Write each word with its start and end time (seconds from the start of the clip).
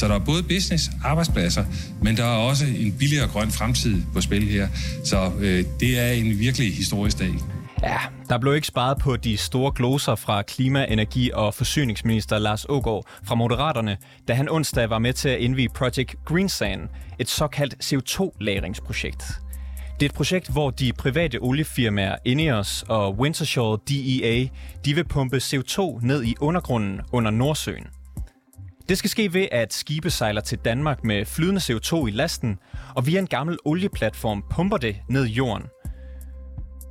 Så 0.00 0.08
der 0.08 0.14
er 0.14 0.18
både 0.18 0.42
business, 0.42 0.90
arbejdspladser, 1.04 1.64
men 2.02 2.16
der 2.16 2.24
er 2.24 2.36
også 2.36 2.64
en 2.66 2.92
billigere 2.98 3.28
grøn 3.28 3.50
fremtid 3.50 4.02
på 4.14 4.20
spil 4.20 4.42
her. 4.42 4.68
Så 5.04 5.32
øh, 5.40 5.64
det 5.80 5.98
er 5.98 6.10
en 6.12 6.38
virkelig 6.38 6.76
historisk 6.76 7.18
dag. 7.18 7.34
Ja, 7.82 7.98
der 8.28 8.38
blev 8.38 8.54
ikke 8.54 8.66
sparet 8.66 8.98
på 8.98 9.16
de 9.16 9.36
store 9.36 9.72
gloser 9.72 10.14
fra 10.14 10.42
klima-, 10.42 10.86
energi- 10.86 11.30
og 11.34 11.54
forsyningsminister 11.54 12.38
Lars 12.38 12.66
Ågaard 12.68 13.06
fra 13.24 13.34
Moderaterne, 13.34 13.96
da 14.28 14.34
han 14.34 14.48
onsdag 14.48 14.90
var 14.90 14.98
med 14.98 15.12
til 15.12 15.28
at 15.28 15.40
indvige 15.40 15.68
Project 15.68 16.14
Greensand, 16.24 16.80
et 17.18 17.28
såkaldt 17.28 17.74
CO2-lagringsprojekt. 17.84 19.24
Det 20.00 20.06
er 20.06 20.10
et 20.10 20.14
projekt, 20.14 20.52
hvor 20.52 20.70
de 20.70 20.92
private 20.92 21.38
oliefirmaer 21.40 22.16
Ineos 22.24 22.84
og 22.88 23.18
Wintershall 23.18 23.76
DEA 23.88 24.46
de 24.84 24.94
vil 24.94 25.04
pumpe 25.04 25.36
CO2 25.36 26.06
ned 26.06 26.24
i 26.24 26.34
undergrunden 26.40 27.00
under 27.12 27.30
Nordsøen. 27.30 27.86
Det 28.90 28.98
skal 28.98 29.10
ske 29.10 29.34
ved, 29.34 29.46
at 29.52 29.72
skibe 29.72 30.10
sejler 30.10 30.40
til 30.40 30.58
Danmark 30.58 31.04
med 31.04 31.24
flydende 31.24 31.60
CO2 31.60 32.06
i 32.06 32.10
lasten, 32.10 32.58
og 32.94 33.06
via 33.06 33.18
en 33.18 33.26
gammel 33.26 33.58
olieplatform 33.64 34.44
pumper 34.50 34.76
det 34.76 34.96
ned 35.08 35.26
i 35.26 35.32
jorden. 35.32 35.66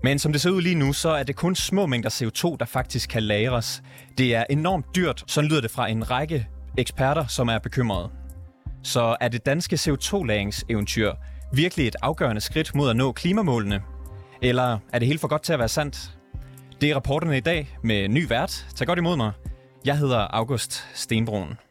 Men 0.03 0.19
som 0.19 0.31
det 0.31 0.41
ser 0.41 0.49
ud 0.49 0.61
lige 0.61 0.75
nu, 0.75 0.93
så 0.93 1.09
er 1.09 1.23
det 1.23 1.35
kun 1.35 1.55
små 1.55 1.85
mængder 1.85 2.09
CO2, 2.09 2.57
der 2.59 2.65
faktisk 2.65 3.09
kan 3.09 3.23
lagres. 3.23 3.83
Det 4.17 4.35
er 4.35 4.43
enormt 4.49 4.85
dyrt, 4.95 5.23
så 5.27 5.41
lyder 5.41 5.61
det 5.61 5.71
fra 5.71 5.87
en 5.87 6.11
række 6.11 6.47
eksperter, 6.77 7.27
som 7.27 7.47
er 7.47 7.59
bekymrede. 7.59 8.09
Så 8.83 9.17
er 9.21 9.27
det 9.27 9.45
danske 9.45 9.75
CO2-lagringseventyr 9.75 11.13
virkelig 11.53 11.87
et 11.87 11.95
afgørende 12.01 12.41
skridt 12.41 12.75
mod 12.75 12.89
at 12.89 12.95
nå 12.95 13.11
klimamålene? 13.11 13.81
Eller 14.41 14.79
er 14.93 14.99
det 14.99 15.07
helt 15.07 15.21
for 15.21 15.27
godt 15.27 15.41
til 15.41 15.53
at 15.53 15.59
være 15.59 15.69
sandt? 15.69 16.11
Det 16.81 16.89
er 16.89 16.95
rapporterne 16.95 17.37
i 17.37 17.41
dag 17.41 17.77
med 17.83 18.07
ny 18.07 18.29
vært. 18.29 18.65
Tag 18.75 18.87
godt 18.87 18.99
imod 18.99 19.17
mig. 19.17 19.31
Jeg 19.85 19.97
hedder 19.97 20.19
August 20.19 20.87
Stenbroen. 20.93 21.68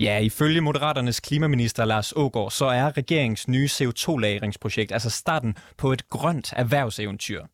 Ja, 0.00 0.18
ifølge 0.18 0.60
Moderaternes 0.60 1.20
klimaminister 1.20 1.84
Lars 1.84 2.12
Ågaard, 2.16 2.50
så 2.50 2.64
er 2.64 2.96
regeringens 2.96 3.48
nye 3.48 3.68
CO2-lagringsprojekt 3.72 4.92
altså 4.92 5.10
starten 5.10 5.56
på 5.76 5.92
et 5.92 6.08
grønt 6.10 6.52
erhvervseventyr. 6.56 7.44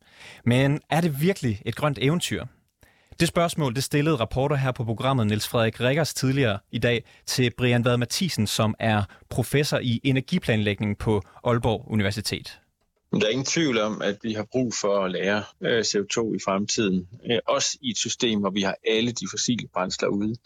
Men 0.45 0.81
er 0.91 1.01
det 1.01 1.21
virkelig 1.21 1.63
et 1.67 1.77
grønt 1.77 1.99
eventyr? 2.01 2.45
Det 3.21 3.29
spørgsmål 3.29 3.75
det 3.75 3.85
stillede 3.85 4.17
rapporter 4.17 4.57
her 4.57 4.73
på 4.73 4.85
programmet 4.85 5.27
Niels 5.27 5.49
Frederik 5.49 5.81
Rikkers 5.81 6.15
tidligere 6.15 6.59
i 6.73 6.79
dag 6.79 7.05
til 7.27 7.51
Brian 7.57 7.85
Vad 7.85 7.97
Mathisen, 7.97 8.47
som 8.47 8.75
er 8.79 9.03
professor 9.29 9.79
i 9.79 10.01
energiplanlægning 10.05 10.99
på 10.99 11.23
Aalborg 11.45 11.85
Universitet. 11.89 12.61
Der 13.13 13.27
er 13.27 13.31
ingen 13.31 13.45
tvivl 13.45 13.79
om, 13.79 14.03
at 14.03 14.17
vi 14.23 14.33
har 14.33 14.47
brug 14.53 14.75
for 14.75 15.05
at 15.05 15.11
lære 15.11 15.43
øh, 15.61 15.81
CO2 15.81 16.35
i 16.35 16.39
fremtiden. 16.45 17.09
Øh, 17.31 17.39
også 17.47 17.79
i 17.81 17.91
et 17.91 17.99
system, 17.99 18.41
hvor 18.41 18.51
vi 18.51 18.63
har 18.63 18.77
alle 18.87 19.13
de 19.13 19.27
fossile 19.31 19.69
brændsler 19.75 20.09
ude. 20.09 20.37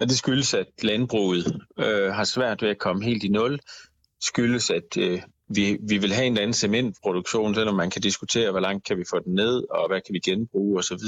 Og 0.00 0.08
det 0.08 0.18
skyldes, 0.18 0.54
at 0.54 0.66
landbruget 0.82 1.60
øh, 1.78 2.12
har 2.12 2.24
svært 2.24 2.62
ved 2.62 2.68
at 2.68 2.78
komme 2.78 3.04
helt 3.04 3.24
i 3.24 3.28
nul. 3.28 3.60
skyldes, 4.20 4.70
at 4.70 4.96
øh, 4.98 5.22
vi, 5.48 5.78
vi 5.88 5.98
vil 5.98 6.12
have 6.12 6.26
en 6.26 6.38
anden 6.38 6.54
cementproduktion, 6.54 7.54
selvom 7.54 7.74
man 7.74 7.90
kan 7.90 8.02
diskutere, 8.02 8.50
hvor 8.50 8.60
langt 8.60 8.84
kan 8.84 8.98
vi 8.98 9.04
få 9.10 9.18
den 9.18 9.34
ned, 9.34 9.64
og 9.70 9.88
hvad 9.88 10.00
kan 10.00 10.12
vi 10.12 10.18
genbruge 10.18 10.78
osv. 10.78 11.00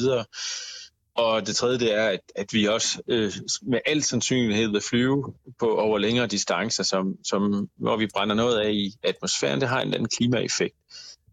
Og 1.14 1.46
det 1.46 1.56
tredje 1.56 1.78
det 1.78 1.94
er, 1.94 2.08
at, 2.08 2.20
at 2.34 2.46
vi 2.52 2.66
også 2.66 3.02
øh, 3.08 3.32
med 3.62 3.80
al 3.86 4.02
sandsynlighed 4.02 4.70
vil 4.70 4.80
flyve 4.80 5.34
på 5.58 5.76
over 5.76 5.98
længere 5.98 6.26
distancer, 6.26 6.82
som, 6.82 7.16
som, 7.24 7.70
hvor 7.76 7.96
vi 7.96 8.06
brænder 8.14 8.34
noget 8.34 8.60
af 8.60 8.70
i 8.72 8.92
atmosfæren. 9.02 9.60
Det 9.60 9.68
har 9.68 9.80
en 9.80 9.94
anden 9.94 10.08
klimaeffekt. 10.08 10.74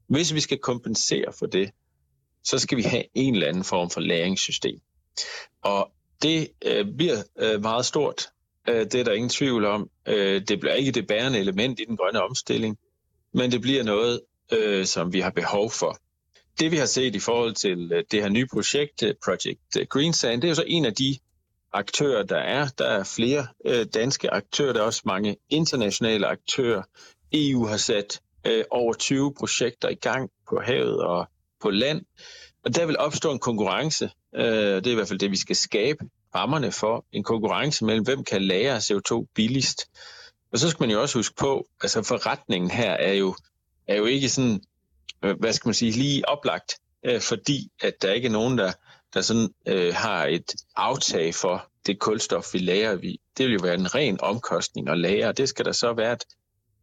Hvis 0.07 0.33
vi 0.33 0.39
skal 0.39 0.57
kompensere 0.57 1.33
for 1.39 1.45
det, 1.45 1.71
så 2.43 2.59
skal 2.59 2.77
vi 2.77 2.83
have 2.83 3.03
en 3.13 3.33
eller 3.33 3.47
anden 3.47 3.63
form 3.63 3.89
for 3.89 4.01
læringssystem. 4.01 4.79
Og 5.61 5.91
det 6.21 6.49
øh, 6.65 6.85
bliver 6.97 7.23
øh, 7.39 7.61
meget 7.61 7.85
stort. 7.85 8.29
Øh, 8.67 8.85
det 8.85 8.95
er 8.95 9.03
der 9.03 9.13
ingen 9.13 9.29
tvivl 9.29 9.65
om. 9.65 9.89
Øh, 10.07 10.41
det 10.47 10.59
bliver 10.59 10.73
ikke 10.73 10.91
det 10.91 11.07
bærende 11.07 11.39
element 11.39 11.79
i 11.79 11.85
den 11.85 11.97
grønne 11.97 12.21
omstilling, 12.21 12.77
men 13.33 13.51
det 13.51 13.61
bliver 13.61 13.83
noget, 13.83 14.21
øh, 14.51 14.85
som 14.85 15.13
vi 15.13 15.19
har 15.19 15.29
behov 15.29 15.71
for. 15.71 15.97
Det 16.59 16.71
vi 16.71 16.77
har 16.77 16.85
set 16.85 17.15
i 17.15 17.19
forhold 17.19 17.55
til 17.55 17.91
øh, 17.93 18.03
det 18.11 18.21
her 18.21 18.29
nye 18.29 18.47
projekt, 18.53 19.03
øh, 19.03 19.13
Project 19.25 19.59
øh, 19.77 19.85
Green 19.85 19.87
Greensand, 19.87 20.41
det 20.41 20.47
er 20.47 20.51
jo 20.51 20.55
så 20.55 20.63
en 20.67 20.85
af 20.85 20.93
de 20.93 21.17
aktører, 21.73 22.23
der 22.23 22.37
er. 22.37 22.67
Der 22.77 22.85
er 22.85 23.03
flere 23.03 23.47
øh, 23.65 23.85
danske 23.93 24.29
aktører, 24.33 24.73
der 24.73 24.79
er 24.79 24.85
også 24.85 25.01
mange 25.05 25.37
internationale 25.49 26.27
aktører. 26.27 26.83
EU 27.33 27.65
har 27.65 27.77
sat 27.77 28.21
øh, 28.47 28.63
over 28.69 28.93
20 28.93 29.33
projekter 29.33 29.89
i 29.89 29.95
gang 29.95 30.29
på 30.49 30.59
havet 30.59 31.01
og 31.01 31.27
på 31.61 31.69
land. 31.69 32.05
Og 32.65 32.75
der 32.75 32.85
vil 32.85 32.97
opstå 32.97 33.31
en 33.31 33.39
konkurrence. 33.39 34.09
Øh, 34.35 34.75
det 34.75 34.87
er 34.87 34.91
i 34.91 34.95
hvert 34.95 35.07
fald 35.07 35.19
det, 35.19 35.31
vi 35.31 35.37
skal 35.37 35.55
skabe 35.55 36.05
rammerne 36.35 36.71
for. 36.71 37.05
En 37.11 37.23
konkurrence 37.23 37.85
mellem, 37.85 38.05
hvem 38.05 38.23
kan 38.23 38.41
lære 38.41 38.77
CO2 38.77 39.25
billigst. 39.35 39.89
Og 40.51 40.59
så 40.59 40.69
skal 40.69 40.83
man 40.83 40.91
jo 40.91 41.01
også 41.01 41.17
huske 41.17 41.35
på, 41.35 41.67
altså 41.81 42.03
forretningen 42.03 42.71
her 42.71 42.91
er 42.91 43.13
jo, 43.13 43.35
er 43.87 43.95
jo 43.95 44.05
ikke 44.05 44.29
sådan, 44.29 44.61
øh, 45.23 45.39
hvad 45.39 45.53
skal 45.53 45.67
man 45.67 45.73
sige, 45.73 45.91
lige 45.91 46.29
oplagt, 46.29 46.75
øh, 47.05 47.21
fordi 47.21 47.71
at 47.81 48.01
der 48.01 48.13
ikke 48.13 48.27
er 48.27 48.31
nogen, 48.31 48.57
der, 48.57 48.71
der 49.13 49.21
sådan 49.21 49.49
øh, 49.67 49.93
har 49.93 50.25
et 50.25 50.53
aftag 50.75 51.35
for 51.35 51.69
det 51.85 51.99
kulstof, 51.99 52.53
vi 52.53 52.59
lærer. 52.59 52.95
Vi. 52.95 53.19
Det 53.37 53.45
vil 53.45 53.53
jo 53.53 53.59
være 53.63 53.73
en 53.73 53.95
ren 53.95 54.21
omkostning 54.21 54.89
at 54.89 54.97
lære, 54.97 55.31
det 55.31 55.49
skal 55.49 55.65
der 55.65 55.71
så 55.71 55.93
være 55.93 56.13
et, 56.13 56.23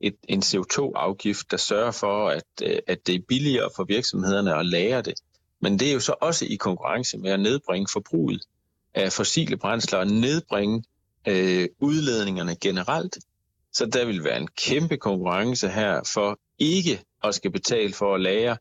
et, 0.00 0.16
en 0.28 0.42
CO2-afgift, 0.42 1.50
der 1.50 1.56
sørger 1.56 1.90
for, 1.90 2.28
at, 2.28 2.44
øh, 2.62 2.78
at 2.86 3.06
det 3.06 3.14
er 3.14 3.20
billigere 3.28 3.70
for 3.76 3.84
virksomhederne 3.84 4.54
at 4.54 4.66
lære 4.66 5.02
det. 5.02 5.14
Men 5.61 5.78
det 5.78 5.89
er 5.89 5.93
jo 5.93 6.00
så 6.00 6.15
også 6.21 6.44
i 6.44 6.56
konkurrence 6.56 7.19
med 7.19 7.31
at 7.31 7.41
nedbringe 7.41 7.87
forbruget 7.93 8.43
af 8.94 9.12
fossile 9.12 9.56
brændsler 9.56 9.99
og 9.99 10.06
nedbringe 10.06 10.84
øh, 11.28 11.69
udledningerne 11.81 12.56
generelt. 12.56 13.19
Så 13.72 13.87
der 13.87 14.05
vil 14.05 14.25
være 14.25 14.39
en 14.39 14.49
kæmpe 14.49 14.97
konkurrence 14.97 15.69
her 15.69 16.11
for 16.15 16.39
ikke 16.59 17.05
at 17.22 17.34
skal 17.34 17.50
betale 17.50 17.93
for 17.93 18.15
at 18.15 18.21
lære. 18.21 18.56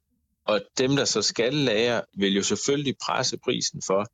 Og 0.45 0.61
dem, 0.77 0.95
der 0.95 1.05
så 1.05 1.21
skal 1.21 1.53
lære, 1.53 2.01
vil 2.17 2.35
jo 2.35 2.43
selvfølgelig 2.43 2.95
presse 3.05 3.37
prisen 3.37 3.81
for 3.87 4.05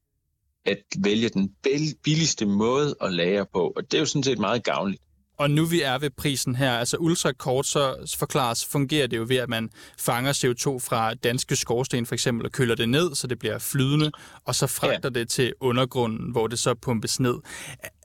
at 0.66 0.84
vælge 1.04 1.30
den 1.30 1.56
billigste 2.04 2.46
måde 2.46 2.96
at 3.02 3.14
lære 3.14 3.46
på. 3.54 3.74
Og 3.76 3.84
det 3.92 3.94
er 3.94 4.00
jo 4.00 4.06
sådan 4.06 4.24
set 4.24 4.40
meget 4.40 4.64
gavnligt. 4.64 5.02
Og 5.42 5.52
nu 5.52 5.66
vi 5.66 5.82
er 5.82 5.98
ved 5.98 6.10
prisen 6.10 6.56
her, 6.56 6.72
altså 6.72 6.98
ultrakort, 6.98 7.66
så 7.66 8.16
forklares, 8.18 8.66
fungerer 8.66 9.08
det 9.08 9.18
jo 9.18 9.26
ved, 9.28 9.38
at 9.38 9.50
man 9.50 9.70
fanger 10.00 10.34
CO2 10.34 10.80
fra 10.80 11.14
danske 11.14 11.56
skorsten 11.56 12.06
for 12.06 12.16
eksempel 12.16 12.46
og 12.46 12.52
køler 12.52 12.76
det 12.76 12.90
ned, 12.90 13.16
så 13.16 13.28
det 13.28 13.40
bliver 13.40 13.60
flydende, 13.60 14.12
og 14.46 14.56
så 14.56 14.68
fragter 14.68 15.10
ja. 15.16 15.20
det 15.20 15.30
til 15.30 15.54
undergrunden, 15.60 16.32
hvor 16.32 16.48
det 16.48 16.60
så 16.60 16.74
pumpes 16.74 17.20
ned. 17.20 17.36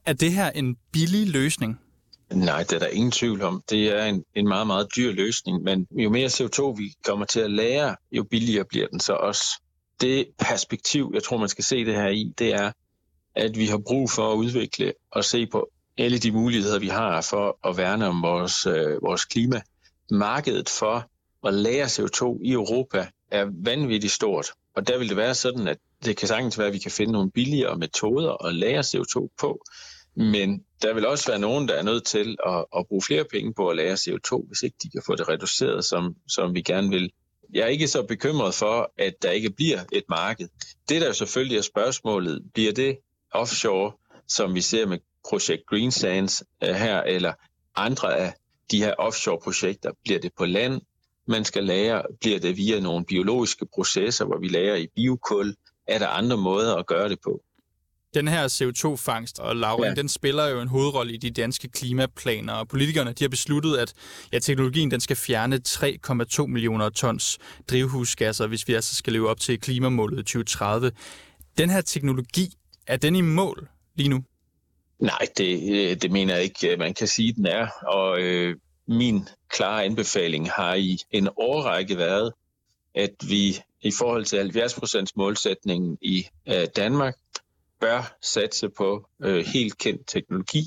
Er 0.06 0.12
det 0.12 0.32
her 0.32 0.50
en 0.50 0.76
billig 0.92 1.28
løsning? 1.28 1.80
Nej, 2.32 2.62
det 2.62 2.72
er 2.72 2.78
der 2.78 2.86
ingen 2.86 3.10
tvivl 3.10 3.42
om. 3.42 3.62
Det 3.70 3.88
er 3.88 4.04
en, 4.04 4.24
en 4.34 4.48
meget, 4.48 4.66
meget 4.66 4.88
dyr 4.96 5.12
løsning, 5.12 5.62
men 5.62 5.86
jo 5.90 6.10
mere 6.10 6.26
CO2 6.26 6.62
vi 6.62 6.92
kommer 7.04 7.26
til 7.26 7.40
at 7.40 7.50
lære, 7.50 7.96
jo 8.12 8.24
billigere 8.30 8.64
bliver 8.64 8.86
den 8.86 9.00
så 9.00 9.12
også. 9.12 9.44
Det 10.00 10.26
perspektiv, 10.38 11.10
jeg 11.14 11.22
tror, 11.22 11.36
man 11.36 11.48
skal 11.48 11.64
se 11.64 11.84
det 11.84 11.94
her 11.94 12.08
i, 12.08 12.32
det 12.38 12.54
er, 12.54 12.72
at 13.34 13.56
vi 13.56 13.66
har 13.66 13.80
brug 13.86 14.10
for 14.10 14.32
at 14.32 14.36
udvikle 14.36 14.92
og 15.10 15.24
se 15.24 15.46
på 15.46 15.70
alle 15.98 16.18
de 16.18 16.32
muligheder, 16.32 16.78
vi 16.78 16.88
har 16.88 17.20
for 17.20 17.68
at 17.68 17.76
værne 17.76 18.06
om 18.06 18.22
vores, 18.22 18.66
øh, 18.66 19.02
vores 19.02 19.24
klima. 19.24 19.60
Markedet 20.10 20.68
for 20.68 21.10
at 21.46 21.54
lære 21.54 21.86
CO2 21.86 22.40
i 22.44 22.52
Europa 22.52 23.08
er 23.30 23.46
vanvittigt 23.64 24.12
stort, 24.12 24.46
og 24.76 24.88
der 24.88 24.98
vil 24.98 25.08
det 25.08 25.16
være 25.16 25.34
sådan, 25.34 25.68
at 25.68 25.78
det 26.04 26.16
kan 26.16 26.28
sagtens 26.28 26.58
være, 26.58 26.66
at 26.66 26.72
vi 26.72 26.78
kan 26.78 26.90
finde 26.90 27.12
nogle 27.12 27.30
billigere 27.30 27.78
metoder 27.78 28.46
at 28.46 28.54
lære 28.54 28.80
CO2 28.80 29.28
på, 29.40 29.64
men 30.16 30.64
der 30.82 30.94
vil 30.94 31.06
også 31.06 31.30
være 31.30 31.38
nogen, 31.38 31.68
der 31.68 31.74
er 31.74 31.82
nødt 31.82 32.04
til 32.04 32.36
at, 32.46 32.64
at 32.76 32.86
bruge 32.88 33.02
flere 33.02 33.24
penge 33.24 33.54
på 33.54 33.68
at 33.68 33.76
lære 33.76 33.94
CO2, 33.94 34.46
hvis 34.48 34.62
ikke 34.62 34.76
de 34.82 34.90
kan 34.90 35.02
få 35.06 35.14
det 35.14 35.28
reduceret, 35.28 35.84
som, 35.84 36.14
som 36.28 36.54
vi 36.54 36.62
gerne 36.62 36.88
vil. 36.88 37.10
Jeg 37.54 37.62
er 37.62 37.66
ikke 37.66 37.88
så 37.88 38.02
bekymret 38.02 38.54
for, 38.54 38.92
at 38.98 39.14
der 39.22 39.30
ikke 39.30 39.50
bliver 39.50 39.80
et 39.92 40.04
marked. 40.08 40.48
Det 40.88 41.00
der 41.00 41.06
jo 41.06 41.12
selvfølgelig 41.12 41.58
er 41.58 41.62
spørgsmålet, 41.62 42.42
bliver 42.54 42.72
det 42.72 42.98
offshore, 43.32 43.92
som 44.28 44.54
vi 44.54 44.60
ser 44.60 44.86
med 44.86 44.98
projekt 45.28 45.66
Green 45.66 45.90
Sands 45.90 46.42
uh, 46.68 46.74
her, 46.74 47.02
eller 47.02 47.32
andre 47.76 48.18
af 48.18 48.34
de 48.70 48.78
her 48.78 48.94
offshore-projekter, 48.98 49.90
bliver 50.04 50.20
det 50.20 50.30
på 50.38 50.44
land, 50.44 50.80
man 51.28 51.44
skal 51.44 51.64
lære, 51.64 52.02
bliver 52.20 52.38
det 52.38 52.56
via 52.56 52.80
nogle 52.80 53.04
biologiske 53.04 53.66
processer, 53.74 54.24
hvor 54.24 54.38
vi 54.38 54.48
lærer 54.48 54.76
i 54.76 54.86
biokul, 54.96 55.54
er 55.86 55.98
der 55.98 56.08
andre 56.08 56.36
måder 56.36 56.76
at 56.76 56.86
gøre 56.86 57.08
det 57.08 57.18
på. 57.24 57.42
Den 58.14 58.28
her 58.28 58.48
CO2-fangst 58.48 59.38
og 59.38 59.56
lavring, 59.56 59.94
ja. 59.96 60.00
den 60.00 60.08
spiller 60.08 60.46
jo 60.46 60.60
en 60.60 60.68
hovedrolle 60.68 61.12
i 61.12 61.16
de 61.16 61.30
danske 61.30 61.68
klimaplaner, 61.68 62.52
og 62.52 62.68
politikerne 62.68 63.12
de 63.12 63.24
har 63.24 63.28
besluttet, 63.28 63.76
at 63.76 63.92
ja, 64.32 64.38
teknologien 64.38 64.90
den 64.90 65.00
skal 65.00 65.16
fjerne 65.16 65.60
3,2 65.68 66.46
millioner 66.46 66.88
tons 66.88 67.38
drivhusgasser, 67.70 68.46
hvis 68.46 68.68
vi 68.68 68.74
altså 68.74 68.94
skal 68.94 69.12
leve 69.12 69.28
op 69.28 69.40
til 69.40 69.60
klimamålet 69.60 70.18
2030. 70.18 70.92
Den 71.58 71.70
her 71.70 71.80
teknologi, 71.80 72.52
er 72.86 72.96
den 72.96 73.16
i 73.16 73.20
mål 73.20 73.68
lige 73.94 74.08
nu? 74.08 74.22
Nej, 74.98 75.26
det, 75.36 75.74
øh, 75.74 75.96
det 75.96 76.10
mener 76.10 76.34
jeg 76.34 76.44
ikke, 76.44 76.72
øh, 76.72 76.78
man 76.78 76.94
kan 76.94 77.06
sige, 77.06 77.32
den 77.32 77.46
er. 77.46 77.68
Og 77.86 78.20
øh, 78.20 78.56
min 78.88 79.28
klare 79.48 79.84
anbefaling 79.84 80.50
har 80.50 80.74
i 80.74 80.98
en 81.10 81.28
årrække 81.36 81.96
været, 81.96 82.32
at 82.94 83.14
vi 83.28 83.62
i 83.82 83.90
forhold 83.98 84.24
til 84.24 84.36
70% 84.36 85.06
målsætningen 85.16 85.98
i 86.02 86.26
øh, 86.48 86.66
Danmark, 86.76 87.14
bør 87.80 88.16
satse 88.22 88.68
på 88.68 89.08
øh, 89.22 89.44
helt 89.46 89.78
kendt 89.78 90.06
teknologi, 90.06 90.64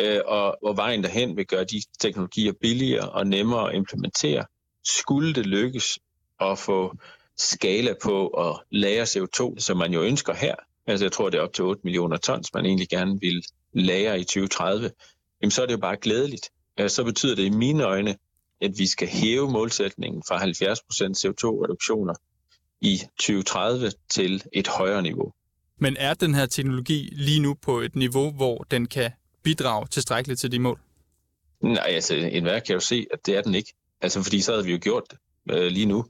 øh, 0.00 0.20
og, 0.26 0.56
og 0.64 0.76
vejen 0.76 1.02
derhen 1.02 1.36
vil 1.36 1.46
gøre 1.46 1.64
de 1.64 1.82
teknologier 2.00 2.52
billigere 2.60 3.08
og 3.08 3.26
nemmere 3.26 3.68
at 3.68 3.74
implementere. 3.74 4.44
Skulle 4.84 5.34
det 5.34 5.46
lykkes 5.46 5.98
at 6.40 6.58
få 6.58 6.94
skala 7.36 7.94
på 8.02 8.28
at 8.28 8.60
lære 8.70 9.02
CO2, 9.02 9.58
som 9.58 9.76
man 9.76 9.92
jo 9.92 10.02
ønsker 10.02 10.34
her, 10.34 10.54
altså 10.86 11.04
jeg 11.04 11.12
tror 11.12 11.30
det 11.30 11.38
er 11.38 11.42
op 11.42 11.52
til 11.52 11.64
8 11.64 11.80
millioner 11.84 12.16
tons, 12.16 12.54
man 12.54 12.66
egentlig 12.66 12.88
gerne 12.88 13.20
vil 13.20 13.44
lære 13.72 14.20
i 14.20 14.24
2030, 14.24 14.90
jamen 15.42 15.50
så 15.50 15.62
er 15.62 15.66
det 15.66 15.72
jo 15.72 15.78
bare 15.78 15.96
glædeligt. 15.96 16.50
Så 16.88 17.04
betyder 17.04 17.34
det 17.34 17.42
i 17.42 17.50
mine 17.50 17.84
øjne, 17.84 18.16
at 18.60 18.70
vi 18.78 18.86
skal 18.86 19.08
hæve 19.08 19.50
målsætningen 19.50 20.22
fra 20.28 20.38
70% 20.38 20.46
CO2-reduktioner 21.26 22.14
i 22.80 22.98
2030 23.18 23.90
til 24.08 24.42
et 24.52 24.68
højere 24.68 25.02
niveau. 25.02 25.32
Men 25.78 25.96
er 25.98 26.14
den 26.14 26.34
her 26.34 26.46
teknologi 26.46 27.08
lige 27.12 27.40
nu 27.40 27.54
på 27.54 27.80
et 27.80 27.96
niveau, 27.96 28.30
hvor 28.30 28.58
den 28.70 28.86
kan 28.86 29.10
bidrage 29.42 29.86
tilstrækkeligt 29.86 30.40
til 30.40 30.52
de 30.52 30.58
mål? 30.58 30.80
Nej, 31.60 31.84
altså 31.86 32.14
enhver 32.14 32.60
kan 32.60 32.74
jo 32.74 32.80
se, 32.80 33.06
at 33.12 33.26
det 33.26 33.36
er 33.36 33.42
den 33.42 33.54
ikke. 33.54 33.74
Altså 34.00 34.22
fordi 34.22 34.40
så 34.40 34.52
havde 34.52 34.64
vi 34.64 34.72
jo 34.72 34.78
gjort 34.82 35.02
det 35.10 35.18
øh, 35.50 35.66
lige 35.66 35.86
nu. 35.86 36.04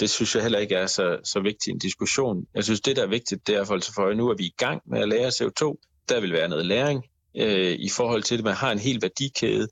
Det 0.00 0.10
synes 0.10 0.34
jeg 0.34 0.42
heller 0.42 0.58
ikke 0.58 0.74
er 0.74 0.86
så, 0.86 1.18
så 1.24 1.40
vigtig 1.40 1.70
en 1.70 1.78
diskussion. 1.78 2.46
Jeg 2.54 2.64
synes, 2.64 2.80
det 2.80 2.96
der 2.96 3.02
er 3.02 3.06
vigtigt, 3.06 3.46
det 3.46 3.54
er 3.56 3.64
for, 3.64 4.00
øje 4.00 4.14
nu, 4.14 4.30
at 4.30 4.38
vi 4.38 4.44
er 4.44 4.48
i 4.48 4.54
gang 4.56 4.82
med 4.86 5.00
at 5.00 5.08
lære 5.08 5.28
CO2. 5.28 5.62
Der 6.08 6.20
vil 6.20 6.32
være 6.32 6.48
noget 6.48 6.66
læring 6.66 7.04
øh, 7.36 7.76
i 7.78 7.88
forhold 7.88 8.22
til 8.22 8.36
det. 8.36 8.44
Man 8.44 8.54
har 8.54 8.72
en 8.72 8.78
hel 8.78 9.02
værdikæde 9.02 9.68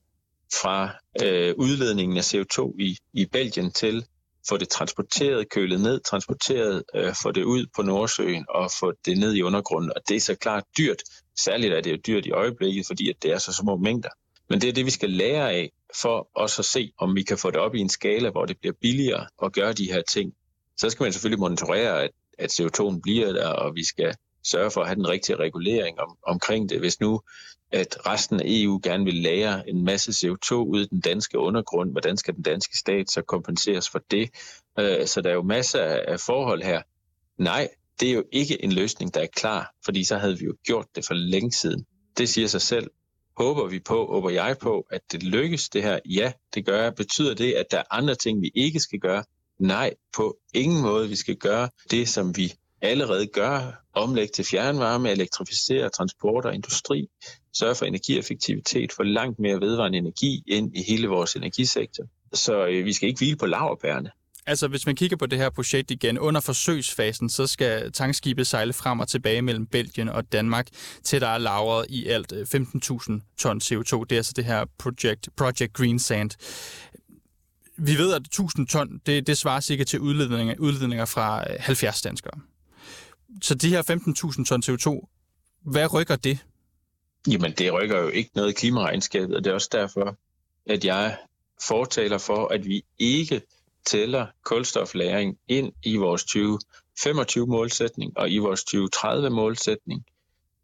fra 0.53 0.91
øh, 1.23 1.55
udledningen 1.57 2.17
af 2.17 2.35
CO2 2.35 2.75
i, 2.79 2.97
i 3.13 3.27
Belgien 3.27 3.73
til 3.73 4.05
få 4.49 4.57
det 4.57 4.69
transporteret, 4.69 5.49
kølet 5.49 5.81
ned, 5.81 6.01
transporteret, 6.01 6.83
øh, 6.95 7.15
få 7.23 7.33
det 7.33 7.45
ud 7.45 7.67
på 7.77 7.83
Nordsøen 7.83 8.45
og 8.49 8.71
få 8.81 8.93
det 9.05 9.19
ned 9.19 9.35
i 9.35 9.43
undergrunden. 9.43 9.93
Og 9.97 10.03
det 10.09 10.17
er 10.17 10.21
så 10.21 10.35
klart 10.35 10.65
dyrt. 10.79 11.03
Særligt 11.39 11.75
er 11.75 11.81
det 11.81 11.91
jo 11.93 11.97
dyrt 12.07 12.27
i 12.27 12.31
øjeblikket, 12.31 12.87
fordi 12.87 13.11
at 13.11 13.17
det 13.23 13.31
er 13.31 13.39
så 13.39 13.53
små 13.53 13.77
mængder. 13.77 14.09
Men 14.49 14.61
det 14.61 14.69
er 14.69 14.73
det, 14.73 14.87
vi 14.87 14.91
skal 14.91 15.11
lære 15.11 15.53
af, 15.53 15.73
for 16.03 16.29
også 16.35 16.63
at 16.63 16.67
se, 16.67 16.93
om 16.99 17.15
vi 17.15 17.23
kan 17.23 17.39
få 17.39 17.51
det 17.51 17.61
op 17.61 17.75
i 17.75 17.81
en 17.81 17.89
skala, 17.89 18.31
hvor 18.31 18.47
det 18.47 18.59
bliver 18.61 18.75
billigere 18.81 19.27
at 19.43 19.53
gøre 19.53 19.73
de 19.73 19.93
her 19.93 20.03
ting. 20.03 20.33
Så 20.77 20.91
skal 20.91 21.05
man 21.05 21.13
selvfølgelig 21.13 21.41
monitorere, 21.41 22.03
at, 22.03 22.11
at 22.39 22.61
CO2'en 22.61 23.01
bliver 23.01 23.33
der, 23.33 23.49
og 23.49 23.75
vi 23.75 23.85
skal 23.85 24.15
sørge 24.45 24.71
for 24.71 24.81
at 24.81 24.87
have 24.87 24.97
den 24.97 25.09
rigtige 25.09 25.37
regulering 25.37 26.01
om, 26.01 26.17
omkring 26.27 26.69
det. 26.69 26.79
Hvis 26.79 27.01
nu 27.01 27.21
at 27.73 28.07
resten 28.07 28.41
af 28.41 28.45
EU 28.47 28.81
gerne 28.83 29.05
vil 29.05 29.15
lære 29.15 29.69
en 29.69 29.85
masse 29.85 30.11
CO2 30.27 30.55
ud 30.55 30.81
i 30.81 30.89
den 30.89 31.01
danske 31.01 31.39
undergrund, 31.39 31.91
hvordan 31.91 32.17
skal 32.17 32.35
den 32.35 32.43
danske 32.43 32.79
stat 32.79 33.11
så 33.11 33.23
kompenseres 33.23 33.89
for 33.91 34.01
det? 34.11 34.31
Øh, 34.79 35.07
så 35.07 35.21
der 35.21 35.31
er 35.31 35.35
jo 35.35 35.43
masser 35.43 35.81
af 36.09 36.21
forhold 36.21 36.63
her. 36.63 36.83
Nej, 37.39 37.69
det 38.01 38.09
er 38.09 38.13
jo 38.13 38.25
ikke 38.33 38.65
en 38.65 38.73
løsning, 38.73 39.15
der 39.15 39.21
er 39.21 39.27
klar, 39.27 39.75
fordi 39.85 40.05
så 40.05 40.19
havde 40.19 40.39
vi 40.39 40.45
jo 40.45 40.57
gjort 40.65 40.87
det 40.95 41.07
for 41.07 41.15
længe 41.15 41.53
siden. 41.53 41.87
Det 42.19 42.29
siger 42.29 42.49
sig 42.49 42.63
selv. 42.63 42.91
Håber 43.39 43.67
vi 43.67 43.79
på, 43.79 44.07
håber 44.07 44.31
jeg 44.31 44.57
på, 44.61 44.87
at 44.91 45.01
det 45.13 45.23
lykkes 45.23 45.69
det 45.69 45.83
her? 45.83 45.99
Ja, 46.05 46.33
det 46.55 46.67
gør 46.67 46.83
jeg. 46.83 46.95
Betyder 46.95 47.35
det, 47.35 47.53
at 47.53 47.67
der 47.71 47.79
er 47.79 47.83
andre 47.91 48.15
ting, 48.15 48.43
vi 48.43 48.51
ikke 48.55 48.81
skal 48.81 48.99
gøre? 48.99 49.25
Nej, 49.61 49.95
på 50.17 50.39
ingen 50.55 50.83
måde. 50.83 51.09
Vi 51.09 51.17
skal 51.17 51.37
gøre 51.37 51.69
det, 51.91 52.09
som 52.09 52.37
vi 52.37 52.53
allerede 52.83 53.27
gør, 53.27 53.83
omlægge 53.93 54.33
til 54.33 54.45
fjernvarme, 54.45 55.11
elektrificere 55.11 55.89
transport 55.89 56.45
og 56.45 56.55
industri, 56.55 57.09
sørge 57.53 57.75
for 57.75 57.85
energieffektivitet, 57.85 58.93
få 58.93 59.03
langt 59.03 59.39
mere 59.39 59.61
vedvarende 59.61 59.99
energi 59.99 60.43
ind 60.47 60.77
i 60.77 60.83
hele 60.89 61.09
vores 61.09 61.35
energisektor. 61.37 62.05
Så 62.33 62.67
øh, 62.67 62.85
vi 62.85 62.93
skal 62.93 63.09
ikke 63.09 63.19
hvile 63.19 63.37
på 63.37 63.47
laverbærene. 63.47 64.11
Altså, 64.49 64.69
hvis 64.69 64.87
man 64.87 64.97
kigger 64.97 65.17
på 65.17 65.27
det 65.27 65.39
her 65.39 65.51
projekt 65.51 65.91
igen, 65.91 66.19
under 66.19 66.41
forsøgsfasen, 66.41 67.31
så 67.31 67.47
skal 67.47 67.93
tankskibet 67.93 68.47
sejle 68.47 68.73
frem 68.73 69.01
og 69.01 69.09
tilbage 69.09 69.43
mellem 69.43 69.67
Belgien 69.67 70.09
og 70.09 70.33
Danmark, 70.33 70.69
til 71.05 71.21
der 71.21 71.29
er 71.29 71.39
lagret 71.39 71.87
i 71.89 72.07
alt 72.07 72.33
øh, 72.33 72.47
15.000 72.55 73.37
ton 73.39 73.61
CO2. 73.65 74.05
Det 74.05 74.13
er 74.13 74.17
altså 74.17 74.33
det 74.37 74.45
her 74.45 74.65
project, 74.79 75.29
project 75.37 75.73
Green 75.73 75.99
Sand. 75.99 76.31
Vi 77.77 77.99
ved, 77.99 78.15
at 78.15 78.21
1000 78.21 78.67
ton, 78.67 79.01
det, 79.07 79.27
det 79.27 79.39
svarer 79.39 79.61
cirka 79.61 79.85
til 79.85 80.01
udledninger, 80.01 80.55
udledninger 80.59 81.05
fra 81.05 81.53
øh, 81.53 81.57
70 81.61 82.03
danskere. 82.03 82.41
Så 83.43 83.55
de 83.55 83.69
her 83.69 83.83
15.000 83.83 84.45
ton 84.45 84.63
CO2, 84.67 85.09
hvad 85.63 85.95
rykker 85.95 86.17
det? 86.17 86.39
Jamen, 87.29 87.53
det 87.53 87.73
rykker 87.73 87.99
jo 87.99 88.09
ikke 88.09 88.31
noget 88.35 88.51
i 88.51 88.55
klimaregnskabet, 88.55 89.37
og 89.37 89.45
det 89.45 89.51
er 89.51 89.55
også 89.55 89.69
derfor, 89.73 90.17
at 90.67 90.85
jeg 90.85 91.17
fortaler 91.69 92.19
for, 92.19 92.49
at 92.49 92.67
vi 92.67 92.83
ikke 92.99 93.43
tæller 93.87 94.27
kulstoflæring 94.45 95.39
ind 95.49 95.73
i 95.83 95.97
vores 95.97 96.23
2025-målsætning 96.23 98.13
og 98.17 98.31
i 98.31 98.39
vores 98.39 98.61
2030-målsætning, 98.75 100.05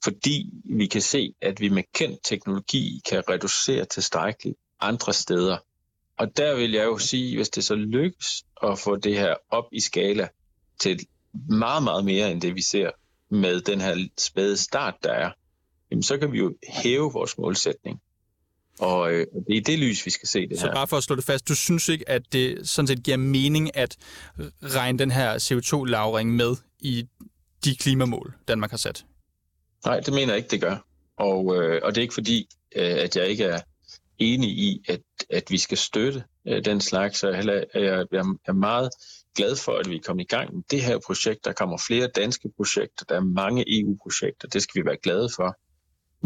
fordi 0.04 0.50
vi 0.64 0.86
kan 0.86 1.02
se, 1.02 1.34
at 1.40 1.60
vi 1.60 1.68
med 1.68 1.82
kendt 1.94 2.20
teknologi 2.24 3.00
kan 3.08 3.22
reducere 3.28 3.84
tilstrækkeligt 3.84 4.56
andre 4.80 5.12
steder. 5.12 5.58
Og 6.16 6.36
der 6.36 6.56
vil 6.56 6.72
jeg 6.72 6.84
jo 6.84 6.98
sige, 6.98 7.36
hvis 7.36 7.48
det 7.48 7.64
så 7.64 7.74
lykkes 7.74 8.44
at 8.62 8.78
få 8.78 8.96
det 8.96 9.18
her 9.18 9.34
op 9.50 9.64
i 9.72 9.80
skala 9.80 10.28
til 10.80 11.06
meget, 11.48 11.82
meget 11.82 12.04
mere 12.04 12.30
end 12.30 12.40
det, 12.40 12.54
vi 12.54 12.62
ser 12.62 12.90
med 13.28 13.60
den 13.60 13.80
her 13.80 14.08
spæde 14.18 14.56
start, 14.56 14.94
der 15.02 15.12
er, 15.12 15.30
jamen 15.90 16.02
så 16.02 16.18
kan 16.18 16.32
vi 16.32 16.38
jo 16.38 16.54
hæve 16.68 17.12
vores 17.12 17.38
målsætning. 17.38 18.00
Og 18.78 19.12
øh, 19.12 19.26
det 19.48 19.56
er 19.56 19.60
det 19.60 19.78
lys, 19.78 20.06
vi 20.06 20.10
skal 20.10 20.28
se 20.28 20.48
det 20.48 20.58
så 20.58 20.66
her. 20.66 20.72
Så 20.72 20.74
bare 20.74 20.86
for 20.86 20.96
at 20.96 21.04
slå 21.04 21.16
det 21.16 21.24
fast, 21.24 21.48
du 21.48 21.54
synes 21.54 21.88
ikke, 21.88 22.08
at 22.08 22.22
det 22.32 22.68
sådan 22.68 22.86
set 22.86 23.02
giver 23.02 23.16
mening 23.16 23.76
at 23.76 23.96
regne 24.62 24.98
den 24.98 25.10
her 25.10 25.38
CO2-lagring 25.38 26.36
med 26.36 26.56
i 26.80 27.06
de 27.64 27.76
klimamål, 27.76 28.34
Danmark 28.48 28.70
har 28.70 28.78
sat? 28.78 29.04
Nej, 29.84 30.00
det 30.00 30.14
mener 30.14 30.28
jeg 30.28 30.36
ikke, 30.36 30.50
det 30.50 30.60
gør. 30.60 30.76
Og, 31.16 31.56
øh, 31.56 31.80
og 31.84 31.94
det 31.94 32.00
er 32.00 32.02
ikke 32.02 32.14
fordi, 32.14 32.48
øh, 32.76 32.96
at 32.96 33.16
jeg 33.16 33.26
ikke 33.28 33.44
er 33.44 33.60
enig 34.18 34.50
i, 34.50 34.84
at, 34.88 35.00
at 35.30 35.44
vi 35.50 35.58
skal 35.58 35.78
støtte 35.78 36.24
øh, 36.48 36.64
den 36.64 36.80
slags. 36.80 37.18
Så 37.18 37.30
jeg, 37.30 37.64
jeg, 37.74 38.06
jeg 38.12 38.24
er 38.46 38.52
meget 38.52 38.90
glad 39.36 39.56
for, 39.56 39.72
at 39.72 39.90
vi 39.90 39.96
er 39.96 40.00
kommet 40.06 40.24
i 40.24 40.26
gang 40.26 40.54
med 40.54 40.62
det 40.70 40.82
her 40.82 40.98
projekt. 41.06 41.44
Der 41.44 41.52
kommer 41.52 41.78
flere 41.86 42.06
danske 42.06 42.48
projekter, 42.56 43.04
der 43.08 43.16
er 43.16 43.24
mange 43.24 43.64
EU-projekter, 43.80 44.48
det 44.48 44.62
skal 44.62 44.82
vi 44.82 44.86
være 44.86 44.96
glade 45.02 45.28
for. 45.36 45.56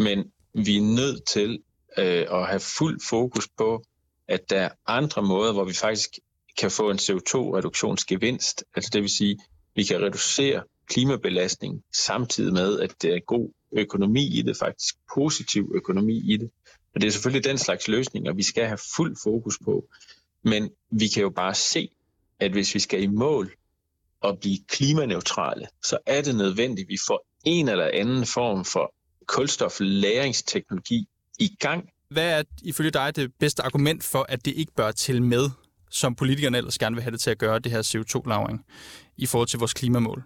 Men 0.00 0.25
vi 0.64 0.76
er 0.76 0.83
nødt 0.83 1.26
til 1.26 1.59
øh, 1.99 2.26
at 2.31 2.47
have 2.49 2.61
fuld 2.61 3.00
fokus 3.09 3.49
på, 3.59 3.83
at 4.28 4.50
der 4.50 4.61
er 4.61 4.71
andre 4.87 5.23
måder, 5.23 5.52
hvor 5.52 5.64
vi 5.64 5.75
faktisk 5.75 6.11
kan 6.59 6.71
få 6.71 6.90
en 6.90 6.99
CO2-reduktionsgevinst. 6.99 8.64
Altså 8.75 8.90
det 8.93 9.02
vil 9.02 9.11
sige, 9.11 9.33
at 9.33 9.47
vi 9.75 9.85
kan 9.85 10.02
reducere 10.02 10.62
klimabelastning 10.87 11.83
samtidig 11.95 12.52
med, 12.52 12.81
at 12.81 13.02
det 13.02 13.14
er 13.14 13.21
god 13.26 13.52
økonomi 13.73 14.38
i 14.38 14.43
det, 14.43 14.57
faktisk 14.57 14.95
positiv 15.14 15.73
økonomi 15.75 16.33
i 16.33 16.37
det. 16.37 16.50
Og 16.95 17.00
det 17.00 17.07
er 17.07 17.12
selvfølgelig 17.12 17.45
den 17.45 17.59
slags 17.59 17.88
løsninger, 17.88 18.33
vi 18.33 18.43
skal 18.43 18.67
have 18.67 18.78
fuld 18.97 19.17
fokus 19.23 19.59
på. 19.64 19.85
Men 20.45 20.71
vi 20.90 21.09
kan 21.09 21.23
jo 21.23 21.31
bare 21.31 21.55
se, 21.55 21.88
at 22.40 22.52
hvis 22.52 22.75
vi 22.75 22.81
skal 22.81 23.02
i 23.02 23.07
mål 23.07 23.52
og 24.21 24.38
blive 24.38 24.59
klimaneutrale, 24.69 25.67
så 25.85 25.99
er 26.07 26.23
det 26.23 26.37
nødvendigt, 26.37 26.87
at 26.87 26.88
vi 26.88 26.99
får 27.07 27.26
en 27.45 27.69
eller 27.69 27.90
anden 27.93 28.26
form 28.26 28.64
for 28.64 28.95
kulstoflæringsteknologi 29.26 31.09
i 31.38 31.57
gang. 31.61 31.88
Hvad 32.11 32.38
er 32.38 32.42
ifølge 32.62 32.90
dig 32.90 33.16
det 33.16 33.33
bedste 33.40 33.62
argument 33.62 34.04
for, 34.04 34.26
at 34.28 34.45
det 34.45 34.54
ikke 34.54 34.73
bør 34.76 34.90
til 34.90 35.23
med, 35.23 35.50
som 35.90 36.14
politikerne 36.14 36.59
ellers 36.59 36.78
gerne 36.78 36.97
vil 36.97 37.02
have 37.02 37.12
det 37.12 37.21
til 37.21 37.30
at 37.30 37.38
gøre, 37.38 37.59
det 37.59 37.73
her 37.73 37.83
CO2-lagring, 37.83 38.64
i 39.16 39.26
forhold 39.26 39.49
til 39.49 39.59
vores 39.59 39.75
klimamål? 39.75 40.25